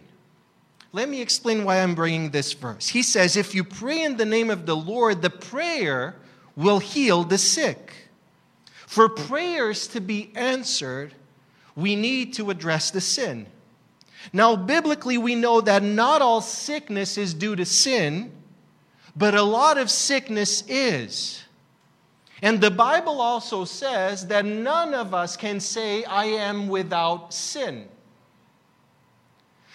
Let 0.92 1.08
me 1.08 1.22
explain 1.22 1.64
why 1.64 1.82
I'm 1.82 1.96
bringing 1.96 2.32
this 2.32 2.54
verse. 2.54 2.88
He 2.90 3.04
says, 3.04 3.38
If 3.38 3.56
you 3.56 3.64
pray 3.64 4.04
in 4.04 4.18
the 4.18 4.26
name 4.26 4.50
of 4.50 4.66
the 4.66 4.76
Lord, 4.76 5.22
the 5.22 5.30
prayer 5.30 6.16
will 6.56 6.80
heal 6.80 7.24
the 7.24 7.38
sick. 7.38 7.94
For 8.88 9.10
prayers 9.10 9.86
to 9.90 10.00
be 10.00 10.32
answered, 10.34 11.14
we 11.76 11.96
need 11.96 12.34
to 12.36 12.50
address 12.50 12.90
the 12.90 13.02
sin. 13.02 13.46
Now, 14.32 14.56
biblically, 14.56 15.18
we 15.18 15.36
know 15.36 15.62
that 15.62 15.84
not 15.84 16.22
all 16.22 16.42
sickness 16.42 17.18
is 17.18 17.34
due 17.34 17.56
to 17.58 17.66
sin, 17.66 18.32
but 19.16 19.36
a 19.36 19.44
lot 19.44 19.78
of 19.78 19.92
sickness 19.92 20.64
is. 20.70 21.44
And 22.42 22.62
the 22.62 22.72
Bible 22.72 23.20
also 23.20 23.66
says 23.66 24.28
that 24.28 24.46
none 24.46 24.94
of 24.94 25.14
us 25.14 25.36
can 25.36 25.60
say, 25.60 26.06
I 26.06 26.26
am 26.26 26.70
without 26.70 27.34
sin. 27.34 27.90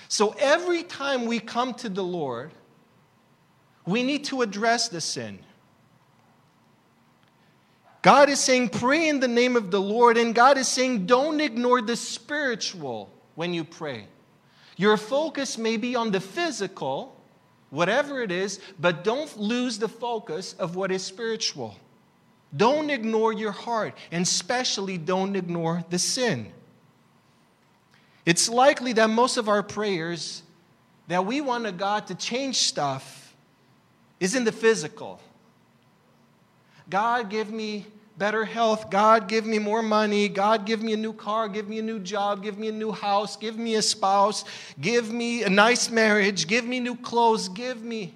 So 0.08 0.34
every 0.38 0.84
time 0.84 1.26
we 1.26 1.38
come 1.38 1.74
to 1.74 1.90
the 1.90 2.04
Lord, 2.04 2.52
we 3.84 4.02
need 4.02 4.24
to 4.24 4.40
address 4.40 4.88
the 4.88 5.00
sin. 5.02 5.40
God 8.02 8.28
is 8.28 8.40
saying, 8.40 8.70
pray 8.70 9.08
in 9.08 9.20
the 9.20 9.28
name 9.28 9.56
of 9.56 9.70
the 9.70 9.80
Lord, 9.80 10.18
and 10.18 10.34
God 10.34 10.58
is 10.58 10.66
saying, 10.66 11.06
don't 11.06 11.40
ignore 11.40 11.80
the 11.80 11.94
spiritual 11.94 13.08
when 13.36 13.54
you 13.54 13.62
pray. 13.62 14.06
Your 14.76 14.96
focus 14.96 15.56
may 15.56 15.76
be 15.76 15.94
on 15.94 16.10
the 16.10 16.20
physical, 16.20 17.16
whatever 17.70 18.20
it 18.20 18.32
is, 18.32 18.58
but 18.80 19.04
don't 19.04 19.38
lose 19.38 19.78
the 19.78 19.88
focus 19.88 20.54
of 20.54 20.74
what 20.74 20.90
is 20.90 21.04
spiritual. 21.04 21.76
Don't 22.56 22.90
ignore 22.90 23.32
your 23.32 23.52
heart, 23.52 23.96
and 24.10 24.22
especially 24.22 24.98
don't 24.98 25.36
ignore 25.36 25.84
the 25.88 25.98
sin. 25.98 26.52
It's 28.26 28.48
likely 28.48 28.92
that 28.94 29.10
most 29.10 29.36
of 29.36 29.48
our 29.48 29.62
prayers 29.62 30.42
that 31.06 31.24
we 31.24 31.40
want 31.40 31.66
a 31.66 31.72
God 31.72 32.08
to 32.08 32.14
change 32.14 32.56
stuff 32.56 33.34
is 34.18 34.34
in 34.34 34.44
the 34.44 34.52
physical. 34.52 35.20
God, 36.92 37.30
give 37.30 37.50
me 37.50 37.86
better 38.18 38.44
health. 38.44 38.90
God, 38.90 39.26
give 39.26 39.46
me 39.46 39.58
more 39.58 39.82
money. 39.82 40.28
God, 40.28 40.66
give 40.66 40.82
me 40.82 40.92
a 40.92 40.96
new 40.98 41.14
car. 41.14 41.48
Give 41.48 41.66
me 41.66 41.78
a 41.78 41.82
new 41.82 41.98
job. 41.98 42.42
Give 42.42 42.58
me 42.58 42.68
a 42.68 42.72
new 42.72 42.92
house. 42.92 43.34
Give 43.34 43.56
me 43.56 43.76
a 43.76 43.80
spouse. 43.80 44.44
Give 44.78 45.10
me 45.10 45.42
a 45.42 45.48
nice 45.48 45.88
marriage. 45.88 46.46
Give 46.46 46.66
me 46.66 46.80
new 46.80 46.94
clothes. 46.94 47.48
Give 47.48 47.82
me 47.82 48.12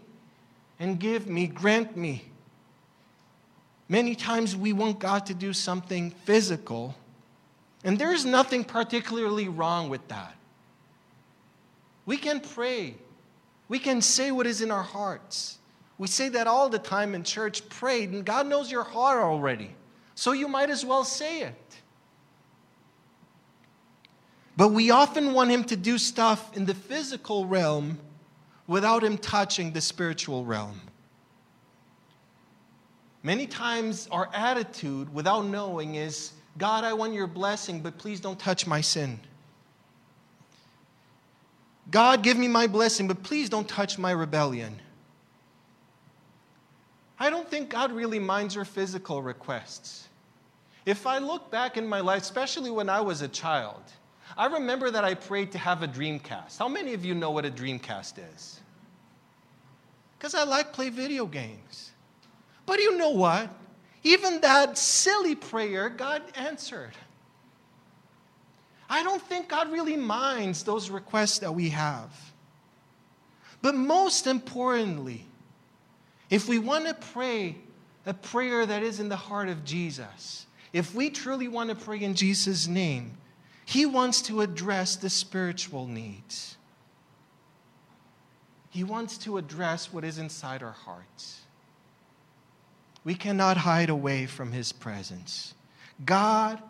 and 0.78 1.00
give 1.00 1.26
me, 1.26 1.46
grant 1.46 1.96
me. 1.96 2.26
Many 3.88 4.14
times 4.14 4.54
we 4.54 4.74
want 4.74 4.98
God 4.98 5.24
to 5.24 5.32
do 5.32 5.54
something 5.54 6.10
physical 6.10 6.94
and 7.82 7.98
there's 7.98 8.26
nothing 8.26 8.62
particularly 8.62 9.48
wrong 9.48 9.88
with 9.88 10.06
that. 10.08 10.36
We 12.04 12.18
can 12.18 12.40
pray, 12.40 12.96
we 13.70 13.78
can 13.78 14.02
say 14.02 14.32
what 14.32 14.46
is 14.46 14.60
in 14.60 14.70
our 14.70 14.82
hearts. 14.82 15.56
We 15.98 16.08
say 16.08 16.28
that 16.30 16.46
all 16.46 16.68
the 16.68 16.78
time 16.78 17.14
in 17.14 17.22
church, 17.22 17.68
pray, 17.68 18.04
and 18.04 18.24
God 18.24 18.46
knows 18.46 18.70
your 18.70 18.84
heart 18.84 19.22
already. 19.22 19.74
So 20.14 20.32
you 20.32 20.48
might 20.48 20.70
as 20.70 20.84
well 20.84 21.04
say 21.04 21.42
it. 21.42 21.76
But 24.56 24.68
we 24.68 24.90
often 24.90 25.32
want 25.32 25.50
Him 25.50 25.64
to 25.64 25.76
do 25.76 25.98
stuff 25.98 26.56
in 26.56 26.64
the 26.64 26.74
physical 26.74 27.46
realm 27.46 27.98
without 28.66 29.04
Him 29.04 29.18
touching 29.18 29.72
the 29.72 29.80
spiritual 29.80 30.44
realm. 30.44 30.80
Many 33.22 33.46
times, 33.46 34.08
our 34.10 34.30
attitude, 34.32 35.12
without 35.12 35.46
knowing, 35.46 35.96
is 35.96 36.32
God, 36.58 36.84
I 36.84 36.92
want 36.92 37.12
your 37.12 37.26
blessing, 37.26 37.80
but 37.80 37.98
please 37.98 38.20
don't 38.20 38.38
touch 38.38 38.66
my 38.66 38.80
sin. 38.80 39.20
God, 41.90 42.22
give 42.22 42.36
me 42.36 42.48
my 42.48 42.66
blessing, 42.66 43.08
but 43.08 43.22
please 43.22 43.48
don't 43.48 43.68
touch 43.68 43.98
my 43.98 44.10
rebellion. 44.10 44.80
I 47.18 47.30
don't 47.30 47.48
think 47.48 47.70
God 47.70 47.92
really 47.92 48.18
minds 48.18 48.54
your 48.54 48.64
physical 48.64 49.22
requests. 49.22 50.08
If 50.84 51.06
I 51.06 51.18
look 51.18 51.50
back 51.50 51.76
in 51.76 51.86
my 51.86 52.00
life, 52.00 52.22
especially 52.22 52.70
when 52.70 52.88
I 52.88 53.00
was 53.00 53.22
a 53.22 53.28
child, 53.28 53.82
I 54.36 54.46
remember 54.46 54.90
that 54.90 55.04
I 55.04 55.14
prayed 55.14 55.52
to 55.52 55.58
have 55.58 55.82
a 55.82 55.88
Dreamcast. 55.88 56.58
How 56.58 56.68
many 56.68 56.94
of 56.94 57.04
you 57.04 57.14
know 57.14 57.30
what 57.30 57.44
a 57.44 57.50
Dreamcast 57.50 58.14
is? 58.34 58.60
Because 60.18 60.34
I 60.34 60.44
like 60.44 60.72
play 60.72 60.90
video 60.90 61.26
games. 61.26 61.92
But 62.66 62.80
you 62.80 62.96
know 62.96 63.10
what? 63.10 63.50
Even 64.02 64.40
that 64.42 64.78
silly 64.78 65.34
prayer, 65.34 65.88
God 65.88 66.22
answered. 66.36 66.92
I 68.88 69.02
don't 69.02 69.22
think 69.22 69.48
God 69.48 69.72
really 69.72 69.96
minds 69.96 70.62
those 70.62 70.90
requests 70.90 71.40
that 71.40 71.52
we 71.52 71.70
have. 71.70 72.10
But 73.62 73.74
most 73.74 74.28
importantly, 74.28 75.25
if 76.30 76.48
we 76.48 76.58
want 76.58 76.86
to 76.86 76.94
pray 76.94 77.56
a 78.04 78.14
prayer 78.14 78.64
that 78.66 78.82
is 78.82 79.00
in 79.00 79.08
the 79.08 79.16
heart 79.16 79.48
of 79.48 79.64
Jesus, 79.64 80.46
if 80.72 80.94
we 80.94 81.10
truly 81.10 81.48
want 81.48 81.70
to 81.70 81.76
pray 81.76 82.00
in 82.00 82.14
Jesus' 82.14 82.66
name, 82.66 83.16
He 83.64 83.86
wants 83.86 84.22
to 84.22 84.40
address 84.40 84.96
the 84.96 85.10
spiritual 85.10 85.86
needs. 85.86 86.56
He 88.70 88.84
wants 88.84 89.16
to 89.18 89.38
address 89.38 89.92
what 89.92 90.04
is 90.04 90.18
inside 90.18 90.62
our 90.62 90.72
hearts. 90.72 91.40
We 93.04 93.14
cannot 93.14 93.56
hide 93.56 93.88
away 93.88 94.26
from 94.26 94.52
His 94.52 94.72
presence. 94.72 95.54
God 96.04 96.60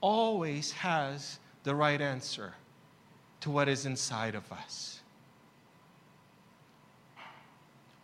always 0.00 0.72
has 0.72 1.38
the 1.62 1.74
right 1.74 2.00
answer 2.00 2.54
to 3.40 3.50
what 3.50 3.68
is 3.68 3.86
inside 3.86 4.34
of 4.34 4.50
us. 4.52 5.00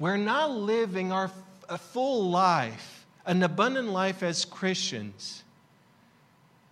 We're 0.00 0.16
not 0.16 0.50
living 0.50 1.12
our 1.12 1.30
a 1.70 1.78
full 1.78 2.28
life, 2.30 3.06
an 3.24 3.42
abundant 3.42 3.88
life 3.88 4.22
as 4.22 4.44
Christians, 4.44 5.44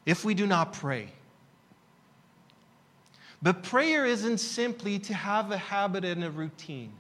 if 0.05 0.25
we 0.25 0.35
do 0.35 0.47
not 0.47 0.73
pray. 0.73 1.09
But 3.41 3.62
prayer 3.62 4.05
isn't 4.05 4.38
simply 4.38 4.99
to 4.99 5.14
have 5.14 5.53
a 5.53 5.57
habit 5.57 6.05
and 6.05 6.25
a 6.25 6.31
routine 6.31 6.93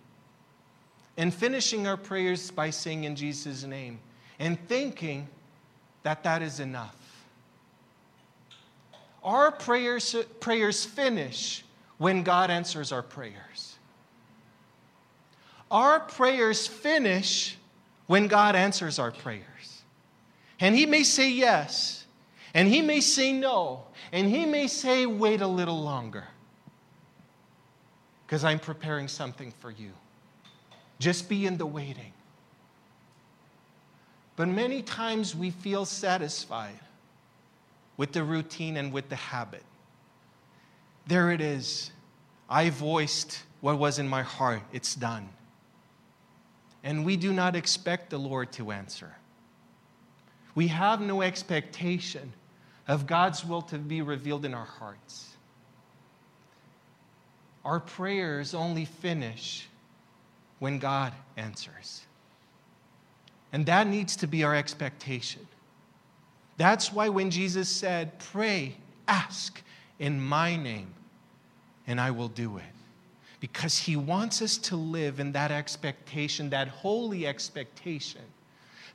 and 1.16 1.34
finishing 1.34 1.88
our 1.88 1.96
prayers 1.96 2.52
by 2.52 2.70
saying 2.70 3.02
in 3.02 3.16
Jesus' 3.16 3.64
name 3.64 3.98
and 4.38 4.56
thinking 4.68 5.26
that 6.04 6.22
that 6.22 6.42
is 6.42 6.60
enough. 6.60 6.94
Our 9.24 9.50
prayers, 9.50 10.14
prayers 10.38 10.84
finish 10.84 11.64
when 11.96 12.22
God 12.22 12.50
answers 12.50 12.92
our 12.92 13.02
prayers. 13.02 13.77
Our 15.70 16.00
prayers 16.00 16.66
finish 16.66 17.56
when 18.06 18.26
God 18.26 18.56
answers 18.56 18.98
our 18.98 19.10
prayers. 19.10 19.42
And 20.60 20.74
He 20.74 20.86
may 20.86 21.02
say 21.04 21.30
yes, 21.30 22.06
and 22.54 22.68
He 22.68 22.82
may 22.82 23.00
say 23.00 23.32
no, 23.32 23.84
and 24.12 24.28
He 24.28 24.46
may 24.46 24.66
say, 24.66 25.06
wait 25.06 25.40
a 25.40 25.46
little 25.46 25.80
longer, 25.80 26.24
because 28.26 28.44
I'm 28.44 28.58
preparing 28.58 29.08
something 29.08 29.52
for 29.60 29.70
you. 29.70 29.90
Just 30.98 31.28
be 31.28 31.46
in 31.46 31.58
the 31.58 31.66
waiting. 31.66 32.12
But 34.36 34.48
many 34.48 34.82
times 34.82 35.36
we 35.36 35.50
feel 35.50 35.84
satisfied 35.84 36.78
with 37.96 38.12
the 38.12 38.24
routine 38.24 38.76
and 38.76 38.92
with 38.92 39.08
the 39.08 39.16
habit. 39.16 39.64
There 41.06 41.30
it 41.30 41.40
is. 41.40 41.90
I 42.48 42.70
voiced 42.70 43.42
what 43.60 43.78
was 43.78 43.98
in 43.98 44.08
my 44.08 44.22
heart. 44.22 44.62
It's 44.72 44.94
done. 44.94 45.28
And 46.82 47.04
we 47.04 47.16
do 47.16 47.32
not 47.32 47.56
expect 47.56 48.10
the 48.10 48.18
Lord 48.18 48.52
to 48.52 48.70
answer. 48.70 49.14
We 50.54 50.68
have 50.68 51.00
no 51.00 51.22
expectation 51.22 52.32
of 52.86 53.06
God's 53.06 53.44
will 53.44 53.62
to 53.62 53.78
be 53.78 54.02
revealed 54.02 54.44
in 54.44 54.54
our 54.54 54.64
hearts. 54.64 55.36
Our 57.64 57.80
prayers 57.80 58.54
only 58.54 58.86
finish 58.86 59.68
when 60.58 60.78
God 60.78 61.12
answers. 61.36 62.02
And 63.52 63.66
that 63.66 63.86
needs 63.86 64.16
to 64.16 64.26
be 64.26 64.44
our 64.44 64.54
expectation. 64.54 65.46
That's 66.56 66.92
why 66.92 67.08
when 67.08 67.30
Jesus 67.30 67.68
said, 67.68 68.18
Pray, 68.18 68.76
ask 69.06 69.62
in 69.98 70.20
my 70.20 70.56
name, 70.56 70.92
and 71.86 72.00
I 72.00 72.10
will 72.10 72.28
do 72.28 72.58
it. 72.58 72.77
Because 73.40 73.78
he 73.78 73.96
wants 73.96 74.42
us 74.42 74.56
to 74.58 74.76
live 74.76 75.20
in 75.20 75.32
that 75.32 75.50
expectation, 75.50 76.50
that 76.50 76.68
holy 76.68 77.26
expectation 77.26 78.22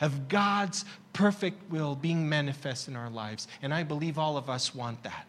of 0.02 0.28
God's 0.28 0.84
perfect 1.14 1.72
will 1.72 1.96
being 1.96 2.28
manifest 2.28 2.88
in 2.88 2.96
our 2.96 3.10
lives. 3.10 3.48
And 3.62 3.74
I 3.74 3.84
believe 3.84 4.18
all 4.18 4.36
of 4.36 4.50
us 4.50 4.76
want 4.76 5.02
that. 5.04 5.26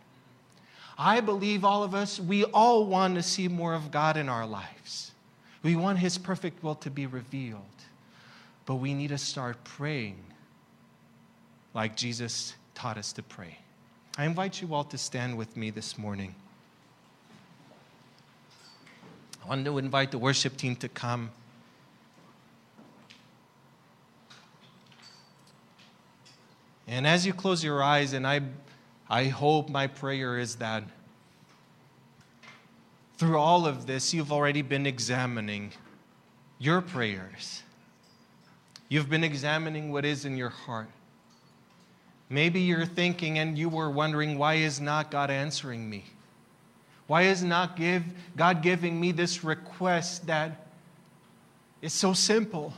I 0.99 1.21
believe 1.21 1.65
all 1.65 1.83
of 1.83 1.95
us, 1.95 2.19
we 2.19 2.45
all 2.45 2.87
want 2.87 3.17
to 3.17 3.23
see 3.23 3.49
more 3.49 3.75
of 3.75 3.91
God 3.91 4.17
in 4.17 4.29
our 4.29 4.47
lives. 4.47 5.13
We 5.63 5.77
want 5.77 5.99
his 5.99 6.19
perfect 6.19 6.63
will 6.63 6.77
to 6.77 6.91
be 6.91 7.07
revealed. 7.07 7.63
But 8.67 8.77
we 8.77 8.95
need 8.95 9.09
to 9.09 9.19
start 9.19 9.63
praying 9.65 10.23
like 11.73 11.97
Jesus 11.97 12.55
taught 12.75 12.97
us 12.97 13.13
to 13.15 13.23
pray. 13.23 13.59
I 14.17 14.25
invite 14.25 14.63
you 14.63 14.75
all 14.75 14.85
to 14.85 14.99
stand 14.99 15.37
with 15.37 15.57
me 15.57 15.71
this 15.71 15.99
morning. 15.99 16.35
I 19.45 19.49
want 19.49 19.65
to 19.67 19.77
invite 19.77 20.11
the 20.11 20.19
worship 20.19 20.57
team 20.57 20.75
to 20.77 20.89
come. 20.89 21.31
And 26.89 27.07
as 27.07 27.27
you 27.27 27.35
close 27.35 27.63
your 27.63 27.83
eyes, 27.83 28.15
and 28.15 28.27
I, 28.27 28.41
I 29.09 29.25
hope 29.25 29.69
my 29.69 29.87
prayer 29.87 30.39
is 30.39 30.57
that 30.57 30.85
through 33.19 33.39
all 33.39 33.67
of 33.67 33.87
this, 33.87 34.15
you've 34.15 34.33
already 34.33 34.63
been 34.63 34.87
examining 34.87 35.73
your 36.59 36.81
prayers. 36.81 37.63
You've 38.89 39.11
been 39.11 39.25
examining 39.25 39.93
what 39.93 40.05
is 40.05 40.25
in 40.25 40.37
your 40.37 40.51
heart. 40.51 40.89
Maybe 42.31 42.61
you're 42.61 42.87
thinking 42.87 43.39
and 43.39 43.59
you 43.59 43.69
were 43.69 43.91
wondering, 43.91 44.39
why 44.39 44.55
is 44.55 44.81
not 44.81 45.11
God 45.11 45.31
answering 45.31 45.89
me? 45.89 46.05
Why 47.07 47.23
is 47.23 47.43
not 47.43 47.77
give, 47.77 48.03
God 48.37 48.63
giving 48.63 48.99
me 48.99 49.13
this 49.13 49.45
request 49.45 50.27
that 50.27 50.69
is 51.83 51.93
so 51.93 52.13
simple? 52.13 52.73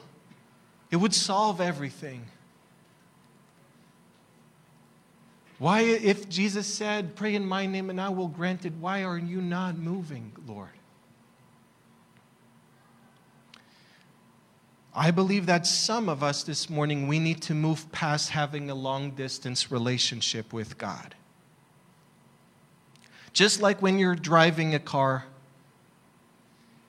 It 0.91 0.97
would 0.97 1.15
solve 1.15 1.61
everything. 1.61 2.27
Why, 5.59 5.81
if 5.81 6.29
Jesus 6.29 6.67
said, 6.67 7.17
Pray 7.17 7.35
in 7.35 7.47
my 7.47 7.67
name 7.67 7.89
and 7.89 8.01
I 8.01 8.09
will 8.11 8.29
grant 8.29 8.67
it, 8.67 8.75
why 8.75 9.05
are 9.05 9.19
you 9.19 9.41
not 9.41 9.79
moving, 9.79 10.33
Lord? 10.47 10.69
I 14.95 15.11
believe 15.11 15.47
that 15.47 15.67
some 15.67 16.09
of 16.09 16.23
us 16.23 16.43
this 16.43 16.71
morning, 16.71 17.07
we 17.07 17.19
need 17.19 17.43
to 17.43 17.55
move 17.55 17.91
past 17.93 18.31
having 18.31 18.71
a 18.71 18.75
long 18.75 19.11
distance 19.11 19.71
relationship 19.71 20.55
with 20.55 20.79
God. 20.79 21.15
Just 23.37 23.61
like 23.61 23.83
when 23.83 23.99
you're 23.99 24.15
driving 24.15 24.75
a 24.75 24.79
car, 24.79 25.27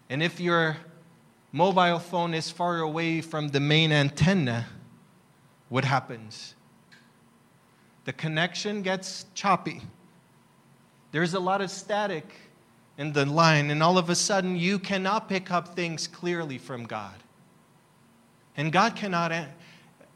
and 0.10 0.24
if 0.24 0.40
your 0.40 0.78
mobile 1.52 2.00
phone 2.00 2.34
is 2.34 2.50
far 2.50 2.80
away 2.80 3.20
from 3.20 3.50
the 3.50 3.60
main 3.60 3.92
antenna, 3.92 4.66
what 5.68 5.84
happens? 5.84 6.56
The 8.06 8.14
connection 8.14 8.82
gets 8.82 9.26
choppy. 9.34 9.82
There's 11.12 11.34
a 11.34 11.40
lot 11.42 11.60
of 11.60 11.70
static 11.70 12.34
in 12.98 13.12
the 13.12 13.26
line, 13.26 13.70
and 13.70 13.84
all 13.84 13.98
of 13.98 14.10
a 14.10 14.16
sudden 14.16 14.56
you 14.56 14.80
cannot 14.80 15.28
pick 15.28 15.52
up 15.52 15.76
things 15.76 16.08
clearly 16.08 16.58
from 16.58 16.86
God. 16.86 17.16
And 18.56 18.72
God 18.72 18.96
cannot 18.96 19.34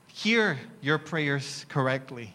hear 0.07 0.57
your 0.79 0.97
prayers 0.97 1.65
correctly. 1.67 2.33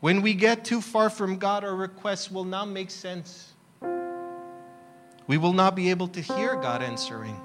When 0.00 0.22
we 0.22 0.34
get 0.34 0.64
too 0.64 0.80
far 0.80 1.08
from 1.08 1.38
God, 1.38 1.64
our 1.64 1.74
requests 1.74 2.30
will 2.30 2.44
not 2.44 2.66
make 2.68 2.90
sense. 2.90 3.52
We 5.26 5.38
will 5.38 5.52
not 5.52 5.74
be 5.74 5.90
able 5.90 6.08
to 6.08 6.20
hear 6.20 6.56
God 6.56 6.82
answering. 6.82 7.36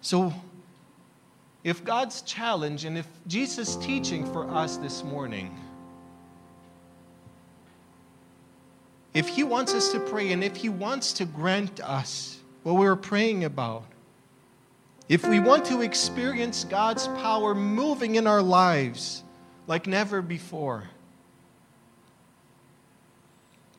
So, 0.00 0.32
if 1.64 1.84
God's 1.84 2.22
challenge 2.22 2.84
and 2.84 2.96
if 2.96 3.06
Jesus' 3.26 3.76
teaching 3.76 4.24
for 4.32 4.48
us 4.50 4.76
this 4.78 5.04
morning, 5.04 5.56
if 9.14 9.28
He 9.28 9.44
wants 9.44 9.74
us 9.74 9.92
to 9.92 10.00
pray 10.00 10.32
and 10.32 10.42
if 10.42 10.56
He 10.56 10.68
wants 10.68 11.12
to 11.14 11.24
grant 11.24 11.80
us 11.80 12.38
what 12.62 12.76
we're 12.76 12.96
praying 12.96 13.44
about, 13.44 13.84
if 15.08 15.26
we 15.26 15.40
want 15.40 15.64
to 15.66 15.82
experience 15.82 16.64
God's 16.64 17.06
power 17.08 17.54
moving 17.54 18.14
in 18.14 18.26
our 18.26 18.42
lives 18.42 19.22
like 19.66 19.86
never 19.86 20.22
before, 20.22 20.84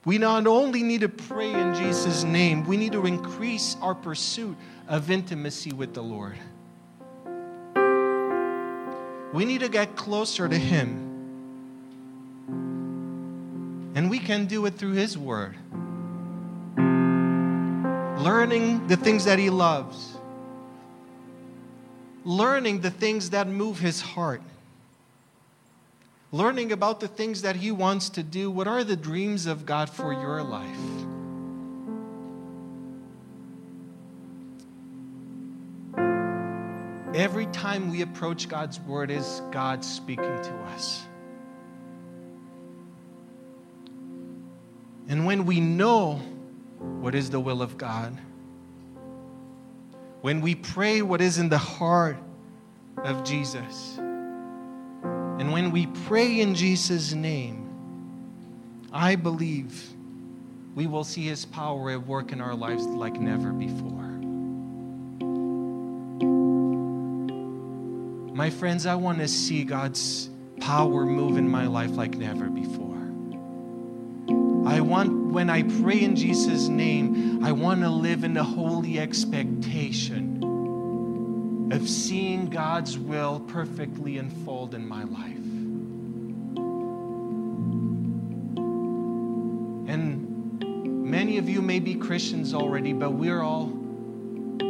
we 0.06 0.18
not 0.18 0.48
only 0.48 0.84
need 0.84 1.02
to 1.02 1.10
pray 1.10 1.54
in 1.54 1.74
Jesus' 1.76 2.24
name, 2.24 2.66
we 2.66 2.76
need 2.78 2.92
to 2.92 3.06
increase 3.06 3.78
our 3.82 3.96
pursuit 3.96 4.58
of 4.88 5.10
intimacy 5.10 5.72
with 5.72 5.94
the 5.94 6.04
Lord. 6.04 6.36
We 9.34 9.46
need 9.46 9.62
to 9.62 9.70
get 9.70 9.96
closer 9.96 10.48
to 10.48 10.58
Him. 10.58 11.10
And 13.96 14.10
we 14.10 14.20
can 14.20 14.46
do 14.46 14.66
it 14.66 14.76
through 14.76 14.94
His 14.94 15.18
Word. 15.18 15.56
Learning 18.20 18.88
the 18.88 18.98
things 18.98 19.26
that 19.26 19.40
He 19.40 19.50
loves 19.50 20.14
learning 22.26 22.80
the 22.80 22.92
things 22.92 23.32
that 23.32 23.48
move 23.48 23.80
his 23.80 24.02
heart, 24.02 24.42
learning 26.34 26.72
about 26.72 27.00
the 27.00 27.08
things 27.08 27.44
that 27.44 27.56
he 27.56 27.72
wants 27.72 28.10
to 28.10 28.24
do. 28.24 28.50
What 28.50 28.68
are 28.68 28.84
the 28.84 28.96
dreams 28.96 29.46
of 29.46 29.68
God 29.68 29.88
for 29.88 30.12
your 30.12 30.42
life? 30.42 30.68
Every 37.16 37.46
time 37.48 37.92
we 37.92 38.02
approach 38.02 38.50
God's 38.50 38.80
word, 38.80 39.12
is 39.12 39.44
God 39.52 39.86
speaking 39.86 40.42
to 40.42 40.54
us. 40.74 41.04
And 45.08 45.28
when 45.28 45.46
we 45.46 45.60
know 45.60 46.16
what 46.80 47.14
is 47.14 47.30
the 47.30 47.40
will 47.40 47.62
of 47.62 47.78
God, 47.78 48.18
when 50.22 50.42
we 50.42 50.56
pray 50.56 51.04
what 51.04 51.22
is 51.22 51.38
in 51.38 51.50
the 51.50 51.60
heart 51.60 52.18
of 52.98 53.24
Jesus, 53.24 54.00
and 55.44 55.52
when 55.52 55.72
we 55.72 55.88
pray 56.08 56.40
in 56.40 56.56
Jesus' 56.56 57.12
name, 57.12 57.70
I 58.94 59.18
believe 59.18 59.90
we 60.74 60.88
will 60.88 61.04
see 61.04 61.24
His 61.24 61.44
power 61.44 61.92
at 61.92 62.08
work 62.08 62.32
in 62.32 62.40
our 62.40 62.56
lives 62.56 62.86
like 62.86 63.20
never 63.20 63.52
before. 63.52 64.08
My 68.34 68.50
friends, 68.50 68.86
I 68.86 68.96
want 68.96 69.18
to 69.18 69.28
see 69.28 69.66
God's 69.66 70.30
power 70.62 71.06
move 71.06 71.38
in 71.38 71.50
my 71.50 71.68
life 71.68 71.92
like 71.92 72.16
never 72.16 72.46
before. 72.46 72.96
I 74.66 74.80
want, 74.80 75.34
when 75.34 75.50
I 75.50 75.64
pray 75.64 76.04
in 76.04 76.16
Jesus' 76.16 76.70
name, 76.70 77.44
I 77.44 77.52
want 77.52 77.82
to 77.82 77.90
live 77.90 78.24
in 78.24 78.34
the 78.34 78.46
holy 78.46 78.98
expectation 78.98 80.33
of 81.74 81.90
seeing 81.90 82.50
God's 82.52 83.00
will 83.00 83.40
perfectly 83.40 84.20
unfold 84.20 84.76
in 84.76 84.88
my 84.88 85.04
life. 85.06 85.38
And 89.92 91.04
many 91.04 91.40
of 91.40 91.50
you 91.50 91.64
may 91.64 91.80
be 91.80 91.96
Christians 91.96 92.54
already, 92.54 92.94
but 92.94 93.14
we're 93.14 93.42
all 93.42 93.74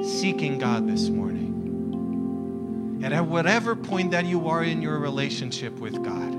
seeking 0.01 0.57
God 0.57 0.87
this 0.87 1.09
morning. 1.09 3.01
And 3.03 3.13
at 3.13 3.25
whatever 3.25 3.75
point 3.75 4.11
that 4.11 4.23
you 4.25 4.47
are 4.47 4.63
in 4.63 4.81
your 4.81 4.97
relationship 4.97 5.73
with 5.79 6.01
God, 6.05 6.31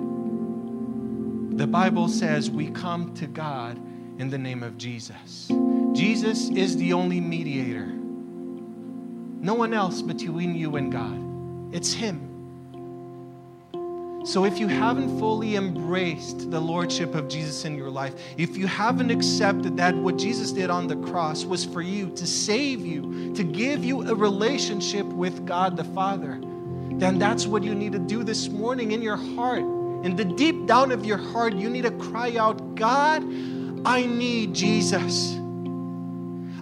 the 1.58 1.66
Bible 1.66 2.08
says 2.08 2.50
we 2.50 2.70
come 2.70 3.12
to 3.16 3.26
God 3.26 3.76
in 4.18 4.30
the 4.30 4.38
name 4.38 4.62
of 4.62 4.78
Jesus. 4.78 5.50
Jesus 5.92 6.48
is 6.48 6.78
the 6.78 6.94
only 6.94 7.20
mediator. 7.20 7.92
No 9.44 9.54
one 9.54 9.74
else 9.74 10.00
between 10.02 10.54
you 10.54 10.76
and 10.76 10.90
God. 10.90 11.74
It's 11.74 11.92
Him. 11.92 12.30
So, 14.24 14.46
if 14.46 14.58
you 14.58 14.68
haven't 14.68 15.18
fully 15.18 15.56
embraced 15.56 16.50
the 16.50 16.58
Lordship 16.58 17.14
of 17.14 17.28
Jesus 17.28 17.66
in 17.66 17.76
your 17.76 17.90
life, 17.90 18.14
if 18.38 18.56
you 18.56 18.66
haven't 18.66 19.10
accepted 19.10 19.76
that 19.76 19.94
what 19.94 20.16
Jesus 20.16 20.50
did 20.50 20.70
on 20.70 20.86
the 20.86 20.96
cross 20.96 21.44
was 21.44 21.62
for 21.62 21.82
you, 21.82 22.08
to 22.16 22.26
save 22.26 22.80
you, 22.80 23.34
to 23.34 23.44
give 23.44 23.84
you 23.84 24.08
a 24.08 24.14
relationship 24.14 25.04
with 25.04 25.44
God 25.44 25.76
the 25.76 25.84
Father, 25.84 26.40
then 26.92 27.18
that's 27.18 27.46
what 27.46 27.62
you 27.62 27.74
need 27.74 27.92
to 27.92 27.98
do 27.98 28.24
this 28.24 28.48
morning 28.48 28.92
in 28.92 29.02
your 29.02 29.16
heart 29.16 29.64
in 30.04 30.16
the 30.16 30.24
deep 30.24 30.66
down 30.66 30.92
of 30.92 31.06
your 31.06 31.16
heart, 31.16 31.54
you 31.54 31.70
need 31.70 31.82
to 31.82 31.90
cry 31.92 32.36
out, 32.36 32.74
God, 32.74 33.22
I 33.86 34.04
need 34.04 34.52
Jesus. 34.54 35.34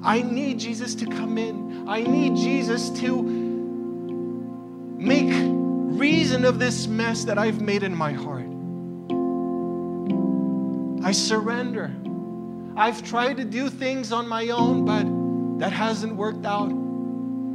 I 0.05 0.23
need 0.23 0.59
Jesus 0.59 0.95
to 0.97 1.07
come 1.07 1.39
in. 1.39 1.89
I 1.89 2.03
need 2.03 2.37
Jesus 2.37 2.91
to 3.01 3.23
make 4.99 5.33
reason 5.99 6.45
of 6.45 6.59
this 6.59 6.87
mess 6.87 7.25
that 7.25 7.39
I've 7.39 7.61
made 7.61 7.83
in 7.83 7.95
my 7.95 8.13
heart. 8.13 8.47
I 11.05 11.13
surrender. 11.13 11.95
I've 12.77 13.03
tried 13.03 13.37
to 13.37 13.45
do 13.45 13.69
things 13.69 14.13
on 14.13 14.27
my 14.27 14.49
own, 14.49 14.85
but 14.85 15.61
that 15.61 15.73
hasn't 15.73 16.17
worked 16.17 16.47
out. 16.47 16.71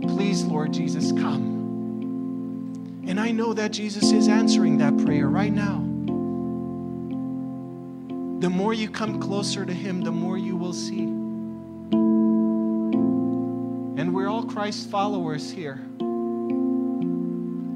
Please, 0.03 0.43
Lord 0.43 0.71
Jesus, 0.73 1.12
come. 1.12 3.03
And 3.07 3.19
I 3.19 3.31
know 3.31 3.53
that 3.53 3.71
Jesus 3.71 4.12
is 4.12 4.27
answering 4.27 4.77
that 4.77 4.97
prayer 4.97 5.27
right 5.27 5.52
now. 5.52 5.83
The 8.39 8.50
more 8.50 8.73
you 8.73 8.89
come 8.89 9.19
closer 9.19 9.65
to 9.65 9.73
Him, 9.73 10.02
the 10.02 10.12
more 10.12 10.37
you 10.37 10.56
will 10.56 10.73
see. 10.73 11.27
Christ 14.48 14.89
followers 14.89 15.52
here. 15.52 15.79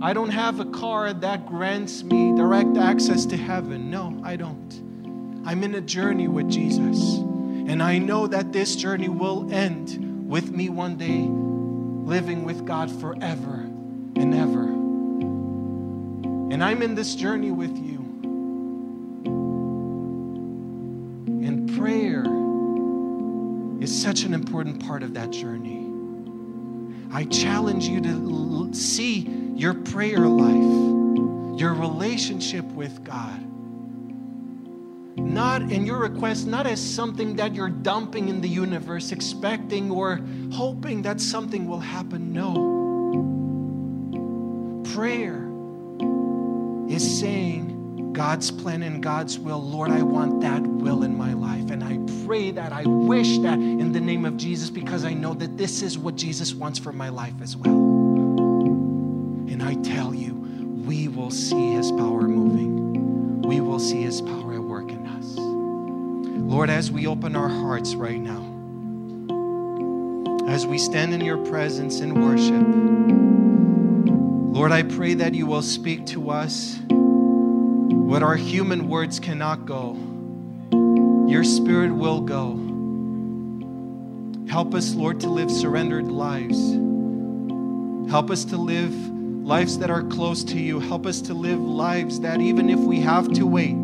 I 0.03 0.13
don't 0.13 0.30
have 0.30 0.59
a 0.59 0.65
card 0.65 1.22
that 1.22 1.45
grants 1.45 2.03
me 2.03 2.36
direct 2.36 2.76
access 2.76 3.26
to 3.28 3.38
heaven. 3.38 3.91
No, 3.91 4.19
I 4.24 4.36
don't. 4.36 5.43
I'm 5.45 5.63
in 5.63 5.76
a 5.76 5.82
journey 5.82 6.28
with 6.28 6.49
Jesus. 6.49 6.97
And 7.17 7.84
I 7.84 7.99
know 7.99 8.26
that 8.28 8.51
this 8.51 8.76
journey 8.76 9.09
will 9.09 9.51
end 9.53 10.28
with 10.28 10.49
me 10.51 10.69
one 10.69 10.97
day 10.97 11.28
living 12.07 12.43
with 12.45 12.65
God 12.65 12.89
forever 12.89 13.53
and 14.15 14.34
ever. 14.34 14.63
And 16.53 16.63
I'm 16.63 16.82
in 16.82 16.95
this 16.95 17.13
journey 17.15 17.51
with 17.51 17.78
you. 17.78 17.99
And 21.45 21.78
prayer 21.78 22.24
is 23.84 24.01
such 24.01 24.24
an 24.24 24.34
important 24.34 24.86
part 24.86 25.03
of 25.03 25.13
that 25.13 25.32
journey. 25.32 25.80
I 27.14 27.26
challenge 27.26 27.88
you 27.88 28.01
to 28.01 28.74
see 28.74 29.28
your 29.55 29.74
prayer 29.74 30.28
life, 30.28 31.59
your 31.59 31.74
relationship 31.74 32.66
with 32.66 33.03
God. 33.03 33.39
not 35.18 35.62
in 35.64 35.86
your 35.86 35.99
request, 35.99 36.47
not 36.47 36.68
as 36.68 36.82
something 36.82 37.36
that 37.38 37.53
you're 37.53 37.70
dumping 37.70 38.30
in 38.30 38.41
the 38.41 38.49
universe, 38.49 39.12
expecting 39.12 39.91
or 39.91 40.20
hoping 40.51 41.01
that 41.03 41.20
something 41.22 41.68
will 41.68 41.80
happen. 41.80 42.34
No. 42.34 42.80
Prayer 44.93 45.47
is 46.89 47.20
saying 47.20 48.14
God's 48.14 48.51
plan 48.51 48.84
and 48.84 49.01
God's 49.01 49.39
will. 49.39 49.62
Lord, 49.62 49.91
I 49.91 50.01
want 50.01 50.41
that 50.41 50.62
will 50.62 51.03
in 51.03 51.18
my 51.18 51.34
life. 51.34 51.72
And 51.72 51.84
I 51.84 51.97
pray 52.26 52.51
that, 52.51 52.72
I 52.72 52.84
wish 52.86 53.38
that 53.39 53.59
in 53.59 53.91
the 53.91 53.99
name 53.99 54.26
of 54.26 54.38
Jesus 54.38 54.69
because 54.69 55.05
I 55.05 55.13
know 55.13 55.34
that 55.36 55.57
this 55.57 55.82
is 55.82 55.97
what 55.97 56.15
Jesus 56.15 56.53
wants 56.53 56.80
for 56.80 56.91
my 56.91 57.09
life 57.09 57.34
as 57.41 57.55
well. 57.57 57.74
And 57.74 59.61
I 59.63 59.76
tell 59.76 60.13
you, 60.13 60.34
we 60.86 61.07
will 61.07 61.32
see 61.32 61.74
his 61.74 61.91
power 61.91 62.22
moving. 62.22 63.41
We 63.41 63.59
will 63.61 63.80
see 63.80 64.01
his 64.01 64.22
power 64.22 64.53
at 64.53 64.61
work 64.61 64.91
in 64.91 65.05
us. 65.07 65.36
Lord, 65.38 66.69
as 66.69 66.91
we 66.91 67.07
open 67.07 67.36
our 67.36 67.49
hearts 67.49 67.95
right 67.95 68.19
now, 68.19 68.47
as 70.47 70.65
we 70.65 70.78
stand 70.78 71.13
in 71.13 71.22
your 71.22 71.38
presence 71.45 72.01
in 72.01 72.22
worship, 72.22 72.65
Lord, 74.53 74.72
I 74.72 74.84
pray 74.84 75.13
that 75.15 75.34
you 75.34 75.45
will 75.45 75.61
speak 75.61 76.05
to 76.07 76.30
us 76.30 76.78
what 76.89 78.22
our 78.22 78.36
human 78.36 78.89
words 78.89 79.19
cannot 79.19 79.65
go. 79.65 79.97
Your 81.32 81.45
spirit 81.45 81.93
will 81.93 82.19
go. 82.19 82.57
Help 84.51 84.75
us, 84.75 84.93
Lord, 84.93 85.21
to 85.21 85.29
live 85.29 85.49
surrendered 85.49 86.11
lives. 86.11 86.59
Help 88.11 88.29
us 88.29 88.43
to 88.43 88.57
live 88.57 88.93
lives 88.93 89.77
that 89.77 89.89
are 89.89 90.03
close 90.03 90.43
to 90.43 90.59
you. 90.59 90.82
Help 90.82 91.05
us 91.05 91.21
to 91.21 91.34
live 91.34 91.61
lives 91.61 92.19
that 92.19 92.41
even 92.41 92.69
if 92.69 92.79
we 92.79 92.99
have 92.99 93.32
to 93.32 93.45
wait, 93.45 93.77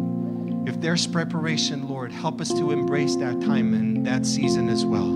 if 0.67 0.81
there's 0.81 1.07
preparation, 1.07 1.87
Lord, 1.87 2.11
help 2.11 2.41
us 2.41 2.49
to 2.49 2.71
embrace 2.71 3.15
that 3.15 3.39
time 3.39 3.73
and 3.73 4.05
that 4.05 4.25
season 4.25 4.67
as 4.67 4.85
well. 4.85 5.07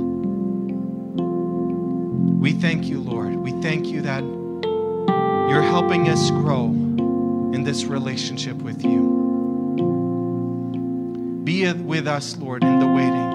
We 2.40 2.54
thank 2.54 2.86
you, 2.86 3.02
Lord. 3.02 3.36
We 3.36 3.52
thank 3.62 3.88
you 3.88 4.04
that 4.04 4.24
you're 4.24 5.62
helping 5.64 6.08
us 6.08 6.32
grow 6.32 6.68
in 6.68 7.66
this 7.66 7.84
relationship 7.84 8.56
with 8.56 8.86
you. 8.86 9.11
With 11.62 12.08
us, 12.08 12.38
Lord, 12.38 12.64
in 12.64 12.80
the 12.80 12.88
waiting. 12.88 13.30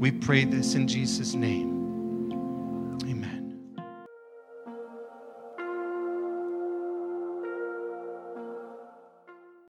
We 0.00 0.10
pray 0.10 0.44
this 0.44 0.74
in 0.74 0.88
Jesus' 0.88 1.34
name. 1.34 1.71